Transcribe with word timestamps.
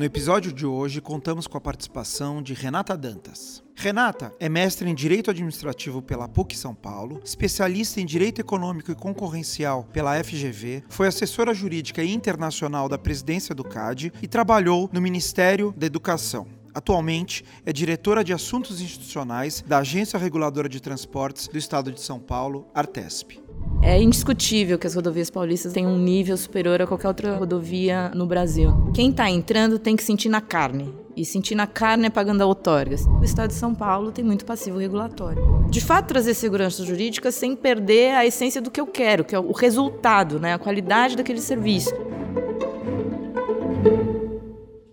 No 0.00 0.06
episódio 0.06 0.50
de 0.50 0.64
hoje, 0.64 0.98
contamos 0.98 1.46
com 1.46 1.58
a 1.58 1.60
participação 1.60 2.42
de 2.42 2.54
Renata 2.54 2.96
Dantas. 2.96 3.62
Renata 3.76 4.34
é 4.40 4.48
mestre 4.48 4.88
em 4.88 4.94
Direito 4.94 5.30
Administrativo 5.30 6.00
pela 6.00 6.26
PUC 6.26 6.56
São 6.56 6.74
Paulo, 6.74 7.20
especialista 7.22 8.00
em 8.00 8.06
Direito 8.06 8.40
Econômico 8.40 8.90
e 8.90 8.94
Concorrencial 8.94 9.84
pela 9.92 10.18
FGV, 10.24 10.84
foi 10.88 11.06
assessora 11.06 11.52
jurídica 11.52 12.02
internacional 12.02 12.88
da 12.88 12.96
presidência 12.96 13.54
do 13.54 13.62
CAD 13.62 14.10
e 14.22 14.26
trabalhou 14.26 14.88
no 14.90 15.02
Ministério 15.02 15.74
da 15.76 15.84
Educação. 15.84 16.59
Atualmente 16.74 17.44
é 17.66 17.72
diretora 17.72 18.22
de 18.22 18.32
Assuntos 18.32 18.80
Institucionais 18.80 19.64
da 19.66 19.78
Agência 19.78 20.18
Reguladora 20.18 20.68
de 20.68 20.80
Transportes 20.80 21.48
do 21.48 21.58
Estado 21.58 21.90
de 21.90 22.00
São 22.00 22.18
Paulo, 22.18 22.66
Artesp. 22.74 23.40
É 23.82 24.00
indiscutível 24.00 24.78
que 24.78 24.86
as 24.86 24.94
rodovias 24.94 25.30
paulistas 25.30 25.72
têm 25.72 25.86
um 25.86 25.98
nível 25.98 26.36
superior 26.36 26.82
a 26.82 26.86
qualquer 26.86 27.08
outra 27.08 27.36
rodovia 27.36 28.10
no 28.14 28.26
Brasil. 28.26 28.90
Quem 28.94 29.10
está 29.10 29.28
entrando 29.30 29.78
tem 29.78 29.96
que 29.96 30.02
sentir 30.02 30.28
na 30.28 30.40
carne. 30.40 30.94
E 31.16 31.24
sentir 31.24 31.54
na 31.54 31.66
carne 31.66 32.06
é 32.06 32.10
pagando 32.10 32.42
outorgas. 32.42 33.06
O 33.06 33.24
Estado 33.24 33.48
de 33.48 33.54
São 33.54 33.74
Paulo 33.74 34.12
tem 34.12 34.24
muito 34.24 34.44
passivo 34.44 34.78
regulatório. 34.78 35.66
De 35.68 35.80
fato, 35.80 36.06
trazer 36.06 36.34
segurança 36.34 36.84
jurídica 36.84 37.32
sem 37.32 37.56
perder 37.56 38.14
a 38.14 38.24
essência 38.24 38.60
do 38.60 38.70
que 38.70 38.80
eu 38.80 38.86
quero, 38.86 39.24
que 39.24 39.34
é 39.34 39.38
o 39.38 39.52
resultado, 39.52 40.38
né? 40.38 40.54
a 40.54 40.58
qualidade 40.58 41.16
daquele 41.16 41.40
serviço. 41.40 41.90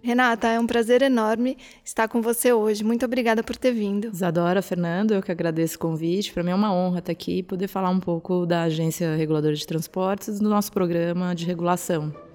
Renata, 0.07 0.47
é 0.47 0.57
um 0.57 0.65
prazer 0.65 1.01
enorme 1.01 1.57
estar 1.83 2.07
com 2.07 2.21
você 2.21 2.53
hoje. 2.53 2.81
Muito 2.81 3.03
obrigada 3.03 3.43
por 3.43 3.57
ter 3.57 3.73
vindo. 3.73 4.07
Isadora, 4.07 4.61
Fernando, 4.61 5.13
eu 5.13 5.21
que 5.21 5.33
agradeço 5.33 5.75
o 5.75 5.79
convite. 5.79 6.31
Para 6.31 6.43
mim 6.43 6.51
é 6.51 6.55
uma 6.55 6.73
honra 6.73 6.99
estar 6.99 7.11
aqui 7.11 7.39
e 7.39 7.43
poder 7.43 7.67
falar 7.67 7.89
um 7.89 7.99
pouco 7.99 8.45
da 8.45 8.63
Agência 8.63 9.17
Reguladora 9.17 9.53
de 9.53 9.67
Transportes 9.67 10.39
do 10.39 10.47
nosso 10.47 10.71
programa 10.71 11.35
de 11.35 11.45
regulação. 11.45 12.26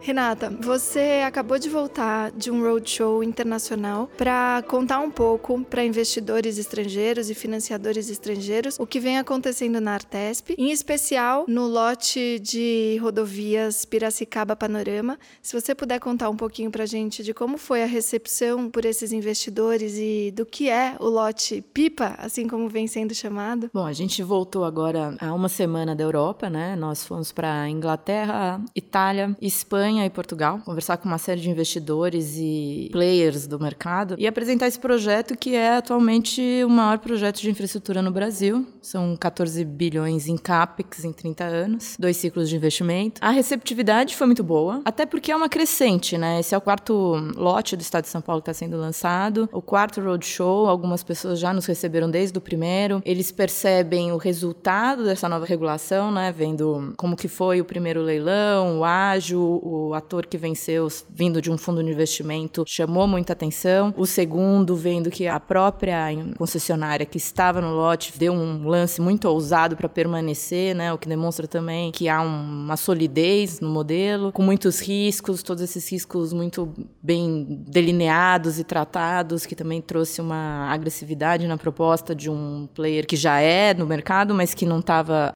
Renata, 0.00 0.50
você 0.60 1.22
acabou 1.26 1.58
de 1.58 1.68
voltar 1.68 2.30
de 2.30 2.50
um 2.50 2.62
roadshow 2.62 3.22
internacional 3.22 4.08
para 4.16 4.62
contar 4.68 5.00
um 5.00 5.10
pouco 5.10 5.60
para 5.64 5.84
investidores 5.84 6.56
estrangeiros 6.56 7.28
e 7.28 7.34
financiadores 7.34 8.08
estrangeiros 8.08 8.78
o 8.78 8.86
que 8.86 9.00
vem 9.00 9.18
acontecendo 9.18 9.80
na 9.80 9.94
Artesp, 9.94 10.54
em 10.56 10.70
especial 10.70 11.44
no 11.48 11.66
lote 11.66 12.38
de 12.38 12.98
rodovias 13.02 13.84
Piracicaba 13.84 14.54
Panorama. 14.54 15.18
Se 15.42 15.60
você 15.60 15.74
puder 15.74 15.98
contar 15.98 16.30
um 16.30 16.36
pouquinho 16.36 16.70
para 16.70 16.84
a 16.84 16.86
gente 16.86 17.22
de 17.22 17.34
como 17.34 17.58
foi 17.58 17.82
a 17.82 17.86
recepção 17.86 18.70
por 18.70 18.84
esses 18.84 19.12
investidores 19.12 19.96
e 19.98 20.32
do 20.34 20.46
que 20.46 20.70
é 20.70 20.96
o 21.00 21.08
lote 21.08 21.60
PIPA, 21.60 22.14
assim 22.18 22.46
como 22.46 22.68
vem 22.68 22.86
sendo 22.86 23.14
chamado. 23.14 23.68
Bom, 23.74 23.84
a 23.84 23.92
gente 23.92 24.22
voltou 24.22 24.64
agora 24.64 25.16
há 25.20 25.34
uma 25.34 25.48
semana 25.48 25.94
da 25.94 26.04
Europa, 26.04 26.48
né? 26.48 26.76
Nós 26.76 27.04
fomos 27.04 27.32
para 27.32 27.68
Inglaterra, 27.68 28.62
Itália, 28.74 29.36
Espanha 29.40 29.87
Espanha 29.88 30.04
e 30.04 30.10
Portugal, 30.10 30.60
conversar 30.66 30.98
com 30.98 31.08
uma 31.08 31.16
série 31.16 31.40
de 31.40 31.48
investidores 31.48 32.36
e 32.36 32.90
players 32.92 33.46
do 33.46 33.58
mercado 33.58 34.16
e 34.18 34.26
apresentar 34.26 34.66
esse 34.66 34.78
projeto 34.78 35.34
que 35.34 35.54
é 35.54 35.78
atualmente 35.78 36.42
o 36.62 36.68
maior 36.68 36.98
projeto 36.98 37.40
de 37.40 37.50
infraestrutura 37.50 38.02
no 38.02 38.10
Brasil. 38.10 38.66
São 38.82 39.16
14 39.16 39.64
bilhões 39.64 40.28
em 40.28 40.36
CAPEX 40.36 41.04
em 41.04 41.12
30 41.12 41.44
anos, 41.44 41.96
dois 41.98 42.18
ciclos 42.18 42.50
de 42.50 42.56
investimento. 42.56 43.18
A 43.24 43.30
receptividade 43.30 44.14
foi 44.14 44.26
muito 44.26 44.44
boa, 44.44 44.82
até 44.84 45.06
porque 45.06 45.32
é 45.32 45.36
uma 45.36 45.48
crescente, 45.48 46.18
né? 46.18 46.40
Esse 46.40 46.54
é 46.54 46.58
o 46.58 46.60
quarto 46.60 46.92
lote 47.34 47.74
do 47.74 47.80
estado 47.80 48.04
de 48.04 48.10
São 48.10 48.20
Paulo 48.20 48.42
que 48.42 48.50
está 48.50 48.58
sendo 48.58 48.76
lançado, 48.76 49.48
o 49.50 49.62
quarto 49.62 50.02
roadshow. 50.02 50.68
Algumas 50.68 51.02
pessoas 51.02 51.38
já 51.38 51.54
nos 51.54 51.64
receberam 51.64 52.10
desde 52.10 52.36
o 52.36 52.42
primeiro. 52.42 53.00
Eles 53.06 53.32
percebem 53.32 54.12
o 54.12 54.18
resultado 54.18 55.02
dessa 55.02 55.30
nova 55.30 55.46
regulação, 55.46 56.10
né? 56.12 56.30
Vendo 56.30 56.92
como 56.98 57.16
que 57.16 57.28
foi 57.28 57.58
o 57.58 57.64
primeiro 57.64 58.02
leilão, 58.02 58.80
o 58.80 58.84
ágil, 58.84 59.40
o 59.40 59.77
o 59.86 59.94
ator 59.94 60.26
que 60.26 60.36
venceu 60.36 60.88
vindo 61.08 61.40
de 61.40 61.50
um 61.50 61.58
fundo 61.58 61.82
de 61.82 61.90
investimento 61.90 62.64
chamou 62.66 63.06
muita 63.06 63.32
atenção. 63.32 63.94
O 63.96 64.06
segundo, 64.06 64.74
vendo 64.74 65.10
que 65.10 65.26
a 65.26 65.38
própria 65.38 66.06
concessionária 66.36 67.06
que 67.06 67.18
estava 67.18 67.60
no 67.60 67.74
lote 67.74 68.18
deu 68.18 68.32
um 68.32 68.66
lance 68.66 69.00
muito 69.00 69.26
ousado 69.26 69.76
para 69.76 69.88
permanecer, 69.88 70.74
né? 70.74 70.92
O 70.92 70.98
que 70.98 71.08
demonstra 71.08 71.46
também 71.46 71.92
que 71.92 72.08
há 72.08 72.20
uma 72.20 72.76
solidez 72.76 73.60
no 73.60 73.68
modelo, 73.68 74.32
com 74.32 74.42
muitos 74.42 74.80
riscos, 74.80 75.42
todos 75.42 75.62
esses 75.62 75.90
riscos 75.90 76.32
muito 76.32 76.72
bem 77.02 77.64
delineados 77.68 78.58
e 78.58 78.64
tratados, 78.64 79.46
que 79.46 79.54
também 79.54 79.80
trouxe 79.80 80.20
uma 80.20 80.68
agressividade 80.72 81.46
na 81.46 81.56
proposta 81.56 82.14
de 82.14 82.30
um 82.30 82.68
player 82.74 83.06
que 83.06 83.16
já 83.16 83.40
é 83.40 83.74
no 83.74 83.86
mercado, 83.86 84.34
mas 84.34 84.54
que 84.54 84.66
não 84.66 84.80
estava 84.80 85.32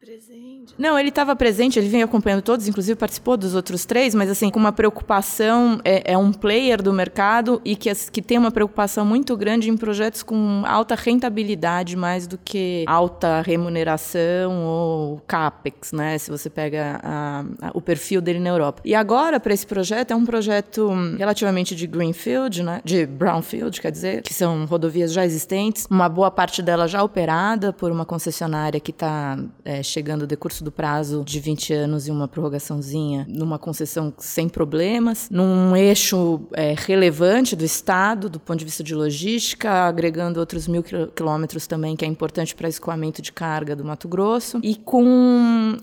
Presente. 0.00 0.59
Não, 0.78 0.98
ele 0.98 1.10
estava 1.10 1.36
presente, 1.36 1.78
ele 1.78 1.88
vem 1.88 2.02
acompanhando 2.02 2.42
todos, 2.42 2.66
inclusive 2.66 2.98
participou 2.98 3.36
dos 3.36 3.54
outros 3.54 3.84
três, 3.84 4.14
mas 4.14 4.30
assim, 4.30 4.50
com 4.50 4.58
uma 4.58 4.72
preocupação, 4.72 5.80
é, 5.84 6.12
é 6.12 6.18
um 6.18 6.32
player 6.32 6.82
do 6.82 6.92
mercado 6.92 7.60
e 7.64 7.76
que, 7.76 7.92
que 8.10 8.22
tem 8.22 8.38
uma 8.38 8.50
preocupação 8.50 9.04
muito 9.04 9.36
grande 9.36 9.68
em 9.68 9.76
projetos 9.76 10.22
com 10.22 10.62
alta 10.66 10.94
rentabilidade, 10.94 11.96
mais 11.96 12.26
do 12.26 12.38
que 12.38 12.84
alta 12.86 13.42
remuneração 13.42 14.64
ou 14.64 15.20
CAPEX, 15.26 15.92
né? 15.92 16.16
Se 16.18 16.30
você 16.30 16.48
pega 16.48 17.00
a, 17.02 17.44
a, 17.60 17.70
o 17.74 17.80
perfil 17.80 18.20
dele 18.20 18.38
na 18.38 18.50
Europa. 18.50 18.82
E 18.84 18.94
agora, 18.94 19.38
para 19.38 19.52
esse 19.52 19.66
projeto, 19.66 20.12
é 20.12 20.16
um 20.16 20.24
projeto 20.24 20.90
relativamente 21.18 21.74
de 21.74 21.86
Greenfield, 21.86 22.62
né? 22.62 22.80
De 22.84 23.06
Brownfield, 23.06 23.80
quer 23.80 23.90
dizer, 23.90 24.22
que 24.22 24.32
são 24.32 24.64
rodovias 24.64 25.12
já 25.12 25.24
existentes, 25.24 25.86
uma 25.90 26.08
boa 26.08 26.30
parte 26.30 26.62
dela 26.62 26.86
já 26.88 27.02
operada 27.02 27.72
por 27.72 27.90
uma 27.90 28.04
concessionária 28.04 28.80
que 28.80 28.90
está. 28.90 29.38
É, 29.64 29.82
chegando 29.82 30.22
o 30.22 30.26
decurso 30.60 30.64
do 30.64 30.70
prazo 30.70 31.22
de 31.24 31.40
20 31.40 31.72
anos 31.72 32.06
e 32.06 32.10
uma 32.10 32.28
prorrogaçãozinha 32.28 33.26
numa 33.28 33.58
concessão 33.58 34.12
sem 34.18 34.48
problemas, 34.48 35.28
num 35.30 35.74
eixo 35.74 36.40
é, 36.52 36.74
relevante 36.76 37.56
do 37.56 37.64
Estado, 37.64 38.28
do 38.28 38.38
ponto 38.38 38.58
de 38.58 38.64
vista 38.64 38.84
de 38.84 38.94
logística, 38.94 39.70
agregando 39.70 40.38
outros 40.38 40.68
mil 40.68 40.82
quilômetros 40.82 41.66
também, 41.66 41.96
que 41.96 42.04
é 42.04 42.08
importante 42.08 42.54
para 42.54 42.68
escoamento 42.68 43.22
de 43.22 43.32
carga 43.32 43.74
do 43.74 43.84
Mato 43.84 44.06
Grosso, 44.06 44.60
e 44.62 44.76
com 44.76 45.02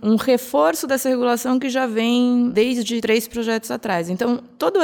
um 0.02 0.16
reforço 0.16 0.88
dessa 0.88 1.10
regulação 1.10 1.60
que 1.60 1.70
já 1.70 1.88
vem 1.88 2.50
desde 2.50 3.02
três 3.02 3.28
projetos 3.28 3.72
atrás. 3.72 4.10
Então, 4.10 4.40
toda 4.58 4.80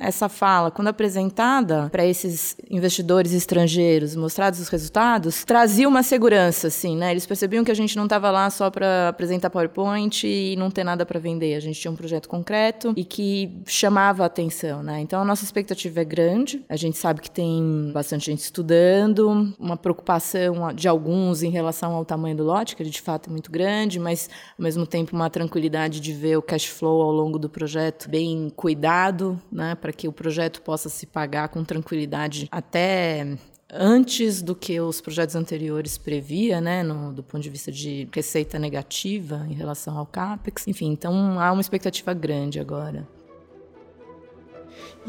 essa 0.00 0.28
fala, 0.28 0.70
quando 0.70 0.88
apresentada 0.88 1.88
para 1.90 2.04
esses 2.04 2.56
investidores 2.70 3.32
estrangeiros, 3.32 4.14
mostrados 4.14 4.60
os 4.60 4.68
resultados, 4.68 5.44
trazia 5.44 5.88
uma 5.88 6.02
segurança, 6.02 6.68
assim, 6.68 6.96
né? 6.96 7.10
Eles 7.10 7.26
percebiam 7.26 7.64
que 7.64 7.70
a 7.70 7.74
gente 7.74 7.96
não 7.96 8.04
estava 8.04 8.30
lá 8.30 8.48
só 8.50 8.70
para 8.70 9.07
apresentar 9.08 9.50
PowerPoint 9.50 10.26
e 10.26 10.56
não 10.56 10.70
ter 10.70 10.84
nada 10.84 11.04
para 11.04 11.18
vender. 11.18 11.54
A 11.54 11.60
gente 11.60 11.80
tinha 11.80 11.90
um 11.90 11.96
projeto 11.96 12.28
concreto 12.28 12.92
e 12.96 13.04
que 13.04 13.62
chamava 13.66 14.22
a 14.22 14.26
atenção, 14.26 14.82
né? 14.82 15.00
Então 15.00 15.20
a 15.20 15.24
nossa 15.24 15.44
expectativa 15.44 16.00
é 16.00 16.04
grande. 16.04 16.64
A 16.68 16.76
gente 16.76 16.98
sabe 16.98 17.20
que 17.20 17.30
tem 17.30 17.90
bastante 17.92 18.26
gente 18.26 18.40
estudando, 18.40 19.54
uma 19.58 19.76
preocupação 19.76 20.72
de 20.74 20.88
alguns 20.88 21.42
em 21.42 21.50
relação 21.50 21.94
ao 21.94 22.04
tamanho 22.04 22.36
do 22.36 22.44
lote, 22.44 22.76
que 22.76 22.84
de 22.84 23.00
fato 23.00 23.28
é 23.28 23.32
muito 23.32 23.50
grande, 23.50 23.98
mas 23.98 24.28
ao 24.58 24.62
mesmo 24.62 24.86
tempo 24.86 25.14
uma 25.14 25.30
tranquilidade 25.30 26.00
de 26.00 26.12
ver 26.12 26.36
o 26.36 26.42
cash 26.42 26.66
flow 26.66 27.02
ao 27.02 27.12
longo 27.12 27.38
do 27.38 27.48
projeto 27.48 28.08
bem 28.08 28.50
cuidado, 28.54 29.40
né, 29.50 29.74
para 29.74 29.92
que 29.92 30.08
o 30.08 30.12
projeto 30.12 30.62
possa 30.62 30.88
se 30.88 31.06
pagar 31.06 31.48
com 31.48 31.64
tranquilidade 31.64 32.48
até 32.50 33.36
antes 33.70 34.42
do 34.42 34.54
que 34.54 34.80
os 34.80 35.00
projetos 35.00 35.34
anteriores 35.34 35.98
previa, 35.98 36.60
né, 36.60 36.82
no, 36.82 37.12
do 37.12 37.22
ponto 37.22 37.42
de 37.42 37.50
vista 37.50 37.70
de 37.70 38.08
receita 38.12 38.58
negativa 38.58 39.46
em 39.48 39.54
relação 39.54 39.96
ao 39.98 40.06
capex. 40.06 40.66
Enfim, 40.66 40.90
então 40.90 41.38
há 41.40 41.52
uma 41.52 41.60
expectativa 41.60 42.14
grande 42.14 42.58
agora. 42.58 43.06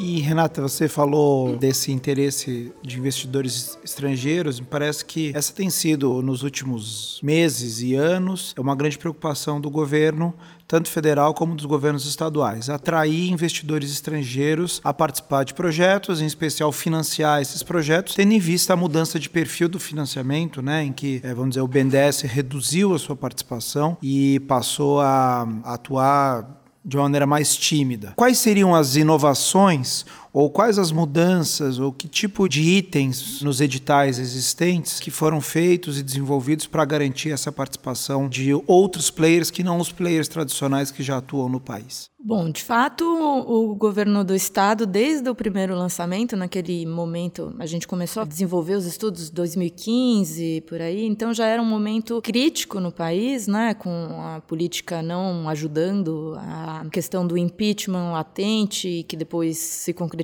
E 0.02 0.22
Renata, 0.22 0.62
você 0.62 0.88
falou 0.88 1.58
desse 1.58 1.92
interesse 1.92 2.72
de 2.82 2.98
investidores 2.98 3.78
estrangeiros. 3.84 4.58
Me 4.62 4.66
parece 4.66 5.04
que 5.04 5.34
essa 5.36 5.52
tem 5.52 5.70
sido, 5.70 6.22
nos 6.22 6.42
últimos 6.42 7.20
meses 7.22 7.82
e 7.82 7.96
anos, 7.96 8.54
é 8.56 8.62
uma 8.62 8.78
grande 8.78 8.98
preocupação 8.98 9.60
do 9.60 9.70
governo, 9.70 10.34
tanto 10.66 10.90
federal 10.90 11.34
como 11.34 11.54
dos 11.54 11.66
governos 11.66 12.06
estaduais. 12.06 12.70
Atrair 12.70 13.30
investidores 13.30 13.92
estrangeiros 13.92 14.80
a 14.86 14.94
participar 14.94 15.44
de 15.44 15.54
projetos, 15.54 16.22
em 16.22 16.26
especial 16.26 16.72
financiar 16.72 17.42
esses 17.42 17.62
projetos, 17.62 18.16
tendo 18.16 18.32
em 18.32 18.40
vista 18.40 18.72
a 18.72 18.78
mudança 18.78 19.20
de 19.20 19.30
perfil 19.30 19.68
do 19.68 19.82
financiamento, 19.82 20.62
né, 20.62 20.82
em 20.82 20.94
que, 20.94 21.20
eh, 21.22 21.34
vamos 21.34 21.50
dizer, 21.50 21.62
o 21.62 21.68
BNDES 21.68 22.22
reduziu 22.22 22.94
a 22.94 23.00
sua 23.00 23.18
participação 23.18 23.98
e 24.02 24.40
passou 24.48 25.02
a 25.02 25.46
atuar 25.66 26.58
de 26.90 26.98
uma 26.98 27.04
maneira 27.04 27.28
mais 27.28 27.56
tímida. 27.56 28.14
Quais 28.16 28.40
seriam 28.40 28.74
as 28.76 28.96
inovações 28.96 30.06
Ou 30.32 30.50
quais 30.50 30.78
as 30.78 30.92
mudanças 30.92 31.80
ou 31.80 31.92
que 31.92 32.08
tipo 32.08 32.48
de 32.48 32.62
itens 32.62 33.42
nos 33.42 33.62
editais 33.62 34.20
existentes 34.20 35.00
que 35.00 35.10
foram 35.10 35.42
feitos 35.42 35.98
e 35.98 36.04
desenvolvidos 36.04 36.68
para 36.68 36.86
garantir 36.86 37.32
essa 37.32 37.52
participação 37.52 38.30
de 38.30 38.54
outros 38.68 39.10
players 39.10 39.50
que 39.50 39.64
não 39.64 39.80
os 39.80 39.92
players 39.92 40.28
tradicionais 40.28 40.92
que 40.92 41.02
já 41.02 41.18
atuam 41.18 41.50
no 41.50 41.60
país? 41.60 42.10
Bom, 42.22 42.50
de 42.52 42.62
fato, 42.62 43.06
o 43.06 43.74
governo 43.76 44.26
do 44.26 44.36
estado, 44.36 44.86
desde 44.86 45.30
o 45.30 45.34
primeiro 45.34 45.74
lançamento, 45.74 46.36
naquele 46.36 46.86
momento, 46.86 47.56
a 47.58 47.66
gente 47.66 47.88
começou 47.88 48.24
a 48.24 48.26
desenvolver 48.26 48.74
os 48.74 48.86
estudos 48.86 49.30
2015 49.30 50.66
por 50.68 50.82
aí, 50.82 51.06
então 51.06 51.34
já 51.34 51.46
era 51.46 51.62
um 51.62 51.66
momento 51.66 52.22
crítico 52.22 52.82
no 52.82 52.92
país, 52.92 53.48
né, 53.48 53.74
com 53.74 53.90
a 54.22 54.42
política 54.42 55.02
não 55.02 55.48
ajudando, 55.48 56.36
a 56.38 56.86
questão 56.92 57.26
do 57.26 57.38
impeachment 57.38 58.12
latente, 58.12 59.06
que 59.08 59.16
depois 59.16 59.58
se 59.58 59.94
concretizou, 59.94 60.19